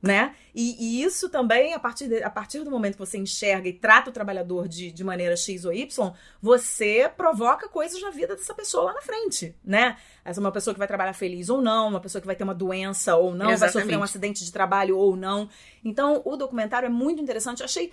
[0.00, 0.34] né?
[0.54, 3.72] E, e isso também, a partir, de- a partir do momento que você enxerga e
[3.72, 8.54] trata o trabalhador de, de maneira X ou Y, você provoca coisas na vida dessa
[8.54, 9.96] pessoa lá na frente, né?
[10.24, 12.44] Essa é uma pessoa que vai trabalhar feliz ou não, uma pessoa que vai ter
[12.44, 13.82] uma doença ou não, vai Exatamente.
[13.82, 15.48] sofrer um acidente de trabalho ou não.
[15.84, 17.60] Então, o documentário é muito interessante.
[17.60, 17.90] Eu achei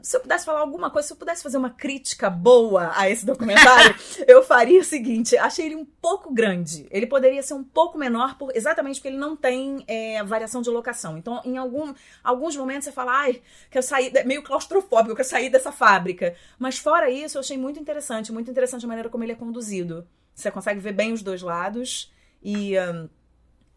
[0.00, 3.26] se eu pudesse falar alguma coisa, se eu pudesse fazer uma crítica boa a esse
[3.26, 3.94] documentário,
[4.26, 6.86] eu faria o seguinte: achei ele um pouco grande.
[6.90, 10.70] Ele poderia ser um pouco menor, por, exatamente porque ele não tem é, variação de
[10.70, 11.16] locação.
[11.18, 15.50] Então, em algum, alguns momentos você fala, ai, quero sair, meio claustrofóbico, eu quero sair
[15.50, 16.34] dessa fábrica.
[16.58, 20.06] Mas fora isso, eu achei muito interessante, muito interessante a maneira como ele é conduzido.
[20.34, 22.12] Você consegue ver bem os dois lados
[22.42, 22.78] e.
[22.78, 23.08] Um,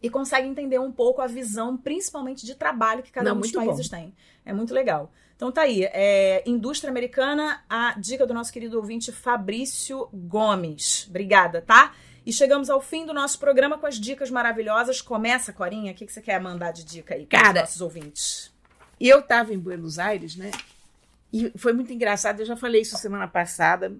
[0.02, 3.50] e consegue entender um pouco a visão, principalmente de trabalho que cada Não, um dos
[3.50, 3.96] países bom.
[3.96, 4.14] tem.
[4.44, 5.10] É muito legal.
[5.36, 11.06] Então tá aí, é, indústria americana, a dica do nosso querido ouvinte Fabrício Gomes.
[11.10, 11.94] Obrigada, tá?
[12.24, 15.00] E chegamos ao fim do nosso programa com as dicas maravilhosas.
[15.02, 18.52] Começa, Corinha, o que, que você quer mandar de dica aí para os nossos ouvintes?
[18.98, 20.50] Eu estava em Buenos Aires, né?
[21.30, 23.94] E foi muito engraçado, eu já falei isso semana passada,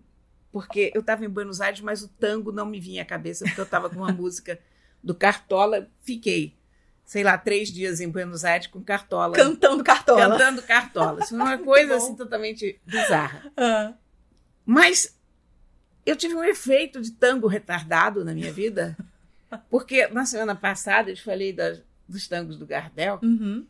[0.51, 3.61] porque eu estava em Buenos Aires, mas o tango não me vinha à cabeça, porque
[3.61, 4.59] eu estava com uma música
[5.05, 5.89] do Cartola.
[6.01, 6.56] Fiquei,
[7.07, 9.33] sei lá, três dias em Buenos Aires com Cartola.
[9.35, 10.29] Cantando cartola.
[10.31, 11.21] Cantando Cartola.
[11.21, 13.51] Isso foi uma coisa assim totalmente bizarra.
[13.57, 13.95] Ah,
[14.65, 15.17] Mas
[16.05, 18.97] eu tive um efeito de tango retardado na minha vida,
[19.71, 23.19] porque na semana passada eu te falei das- dos tangos do Gardel.
[23.23, 23.65] uhum.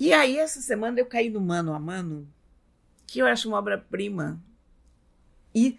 [0.00, 2.28] E aí, essa semana, eu caí no Mano a Mano,
[3.04, 4.40] que eu acho uma obra-prima.
[5.52, 5.76] E,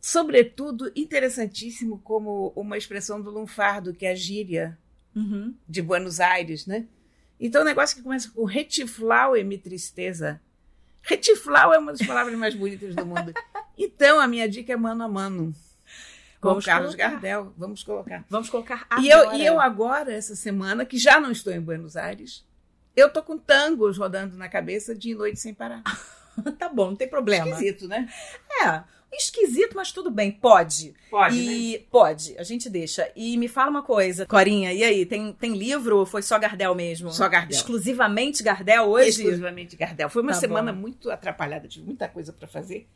[0.00, 4.78] sobretudo, interessantíssimo como uma expressão do lunfardo, que é a gíria
[5.14, 5.54] Uhum.
[5.68, 6.86] de Buenos Aires, né?
[7.38, 10.40] Então, um negócio que começa com retiflau e me tristeza.
[11.02, 13.32] Retiflau é uma das palavras mais bonitas do mundo.
[13.76, 15.52] Então, a minha dica é mano a mano.
[16.40, 17.10] Com Vamos o Carlos colocar.
[17.10, 17.52] Gardel.
[17.56, 18.24] Vamos colocar.
[18.30, 19.36] Vamos colocar E eu, agora.
[19.36, 22.44] e eu agora, essa semana, que já não estou em Buenos Aires,
[22.96, 25.82] eu tô com tangos rodando na cabeça de noite sem parar.
[26.58, 27.48] Tá bom, não tem problema.
[27.48, 28.08] Esquisito, né?
[28.64, 28.82] É,
[29.16, 30.94] esquisito, mas tudo bem, pode.
[31.10, 33.10] Pode, e pode, a gente deixa.
[33.14, 36.74] E me fala uma coisa, Corinha, e aí, tem, tem livro ou foi só Gardel
[36.74, 37.10] mesmo?
[37.10, 37.56] Só Gardel.
[37.56, 39.08] Exclusivamente Gardel hoje?
[39.10, 40.08] Exclusivamente Gardel.
[40.08, 40.80] Foi uma Tá semana bom.
[40.80, 42.88] muito atrapalhada, tive muita coisa para fazer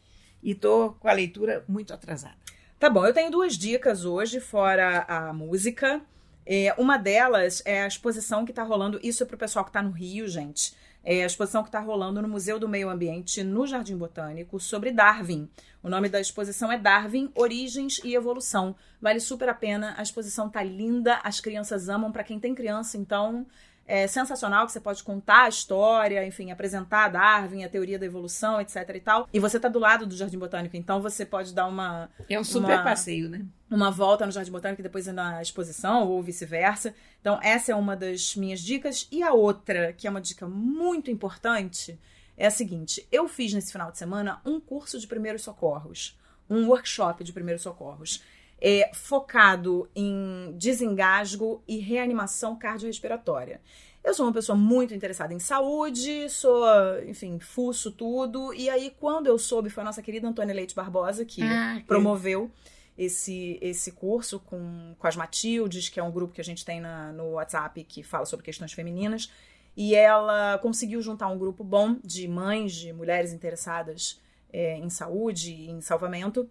[0.43, 2.37] e tô com a leitura muito atrasada.
[2.79, 6.01] Tá bom, eu tenho duas dicas hoje, fora a música.
[6.47, 9.83] É, uma delas é a exposição que tá rolando, isso é pro pessoal que tá
[9.83, 10.73] no Rio, gente.
[11.05, 14.91] É a exposição que tá rolando no Museu do Meio Ambiente, no Jardim Botânico, sobre
[14.91, 15.49] Darwin.
[15.83, 18.75] O nome da exposição é Darwin, Origens e Evolução.
[19.01, 22.13] Vale super a pena, a exposição tá linda, as crianças amam.
[22.13, 23.47] Pra quem tem criança, então,
[23.89, 28.61] é sensacional que você pode contar a história, enfim, apresentar Darwin, a teoria da evolução,
[28.61, 29.29] etc e tal.
[29.33, 32.45] E você tá do lado do Jardim Botânico, então você pode dar uma É um
[32.45, 33.45] super Uma- passeio, né?
[33.71, 36.95] uma volta no Jardim Botânico e depois ir na exposição, ou vice-versa.
[37.21, 39.09] Então, essa é uma das minhas dicas.
[39.11, 41.99] E a outra, que é uma dica muito importante,
[42.37, 46.19] é a seguinte: eu fiz nesse final de semana um curso de primeiros socorros,
[46.49, 48.23] um workshop de primeiros socorros.
[48.61, 53.61] É, focado em desengasgo e reanimação cardiorrespiratória.
[54.03, 56.65] Eu sou uma pessoa muito interessada em saúde, sou,
[57.07, 58.53] enfim, fuço tudo.
[58.55, 61.85] E aí, quando eu soube, foi a nossa querida Antônia Leite Barbosa que Ah, que-
[61.85, 62.51] promoveu
[62.97, 66.81] esse, esse curso com, com as Matildes, que é um grupo que a gente tem
[66.81, 69.31] na- no WhatsApp que fala sobre questões femininas.
[69.77, 74.21] E ela conseguiu juntar um grupo bom de mães, de mulheres interessadas
[74.53, 76.49] é, em saúde e em salvamento.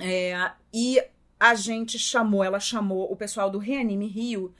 [0.00, 1.00] É, e
[1.38, 4.54] a gente chamou, ela chamou o pessoal do Reanime Rio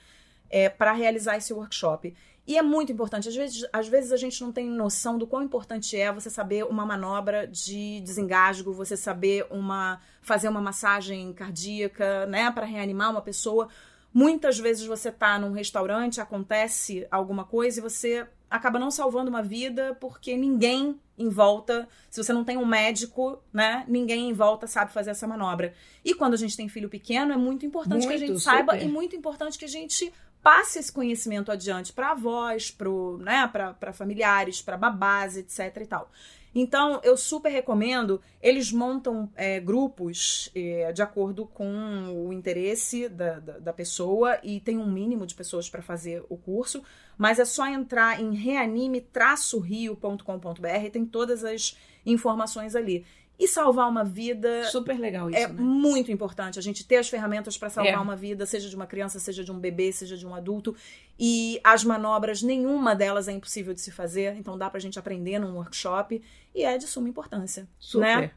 [0.79, 2.15] para realizar esse workshop.
[2.47, 3.29] E é muito importante.
[3.29, 6.65] Às vezes, às vezes a gente não tem noção do quão importante é você saber
[6.65, 13.21] uma manobra de desengasgo, você saber uma fazer uma massagem cardíaca, né, para reanimar uma
[13.21, 13.69] pessoa.
[14.15, 19.43] Muitas vezes você tá num restaurante, acontece alguma coisa e você acaba não salvando uma
[19.43, 24.67] vida porque ninguém em volta, se você não tem um médico, né, ninguém em volta
[24.67, 25.75] sabe fazer essa manobra.
[26.05, 28.73] E quando a gente tem filho pequeno, é muito importante que a Muito, gente saiba
[28.73, 28.87] super.
[28.87, 33.93] e muito importante que a gente passe esse conhecimento adiante para avós, pro, né, para
[33.93, 36.11] familiares, para babás, etc e tal.
[36.55, 38.21] Então, eu super recomendo.
[38.41, 44.61] Eles montam é, grupos é, de acordo com o interesse da, da, da pessoa e
[44.61, 46.83] tem um mínimo de pessoas para fazer o curso.
[47.19, 53.05] Mas é só entrar em reanime-rio.com.br, tem todas as informações ali.
[53.41, 55.55] E salvar uma vida Super legal isso, é né?
[55.63, 57.99] muito importante a gente ter as ferramentas para salvar É.
[57.99, 60.75] uma vida, seja de uma criança, seja de um bebê, seja de um adulto.
[61.17, 65.39] E as manobras, nenhuma delas é impossível de se fazer, então dá pra gente aprender
[65.39, 66.21] num workshop
[66.53, 67.69] e é de suma importância.
[67.79, 68.23] Super.
[68.23, 68.31] né?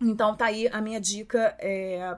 [0.00, 2.16] Então tá aí a minha dica é,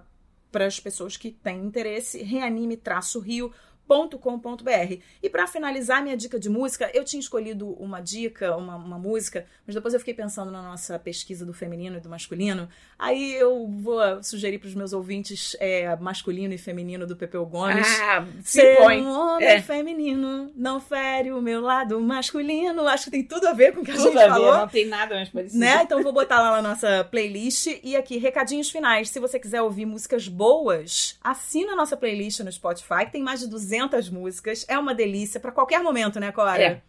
[0.51, 3.55] para as pessoas que têm interesse, reanime-rio.com.br.
[3.89, 5.03] www.radiocultura.com.br.
[5.23, 9.47] E para finalizar minha dica de música, eu tinha escolhido uma dica, uma, uma, música,
[9.67, 12.69] mas depois eu fiquei pensando na nossa pesquisa do feminino e do masculino.
[12.99, 17.87] Aí eu vou sugerir para os meus ouvintes é, masculino e feminino do Pepeu Gomes.
[18.01, 19.61] Ah, Ser um homem é.
[19.61, 22.87] feminino não fere o meu lado masculino.
[22.87, 24.53] Acho que tem tudo a ver com o que a tudo gente falou.
[24.53, 25.61] Ver, não tem nada mais parecido.
[25.61, 25.83] Né?
[25.83, 27.67] Então vou botar lá na nossa playlist.
[27.83, 29.11] E aqui, recadinhos finais.
[29.11, 33.41] Se você quiser ouvir músicas boas, assina a nossa playlist no Spotify, que tem mais
[33.41, 33.74] de 200
[34.11, 34.65] músicas.
[34.69, 36.63] É uma delícia para qualquer momento, né, Cora?
[36.63, 36.83] É.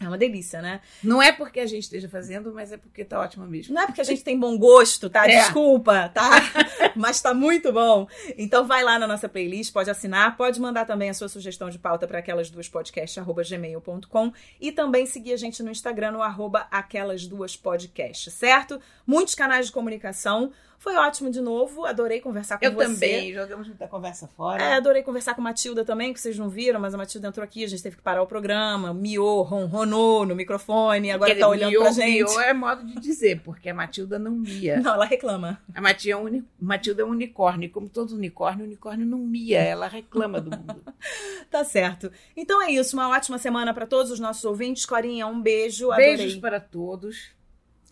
[0.00, 0.80] É uma delícia, né?
[1.02, 3.74] Não é porque a gente esteja fazendo, mas é porque tá ótimo mesmo.
[3.74, 5.22] Não é porque a gente tem bom gosto, tá?
[5.32, 5.38] É.
[5.38, 6.30] Desculpa, tá?
[6.96, 8.08] mas tá muito bom.
[8.36, 11.78] Então vai lá na nossa playlist, pode assinar, pode mandar também a sua sugestão de
[11.78, 16.66] pauta para aquelas duas podcasts, gmail.com e também seguir a gente no Instagram, no arroba
[16.70, 18.80] aquelas duas podcasts, certo?
[19.06, 20.52] Muitos canais de comunicação.
[20.82, 22.86] Foi ótimo de novo, adorei conversar com eu você.
[22.86, 24.60] Eu também, jogamos muita conversa fora.
[24.60, 27.44] É, adorei conversar com a Matilda também, que vocês não viram, mas a Matilda entrou
[27.44, 31.48] aqui, a gente teve que parar o programa, miou, ronronou no microfone, agora Porque tá
[31.48, 32.24] olhando miou, pra gente.
[32.24, 34.80] Miou é modo de dizer, porque a Matilda não mia.
[34.80, 35.62] Não, ela reclama.
[35.72, 36.44] A Matilda é um, uni...
[36.60, 40.82] Matilda é um unicórnio, como todo unicórnio, o unicórnio não mia, ela reclama do mundo.
[41.48, 42.10] tá certo.
[42.36, 44.84] Então é isso, uma ótima semana para todos os nossos ouvintes.
[44.84, 46.16] Corinha, um beijo, adorei.
[46.16, 47.40] Beijos para todos.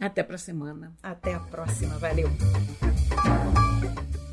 [0.00, 0.92] Até para semana.
[1.02, 1.98] Até a próxima.
[1.98, 2.30] Valeu.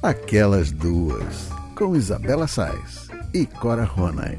[0.01, 4.37] Aquelas duas, com Isabela Sais e Cora Ronay.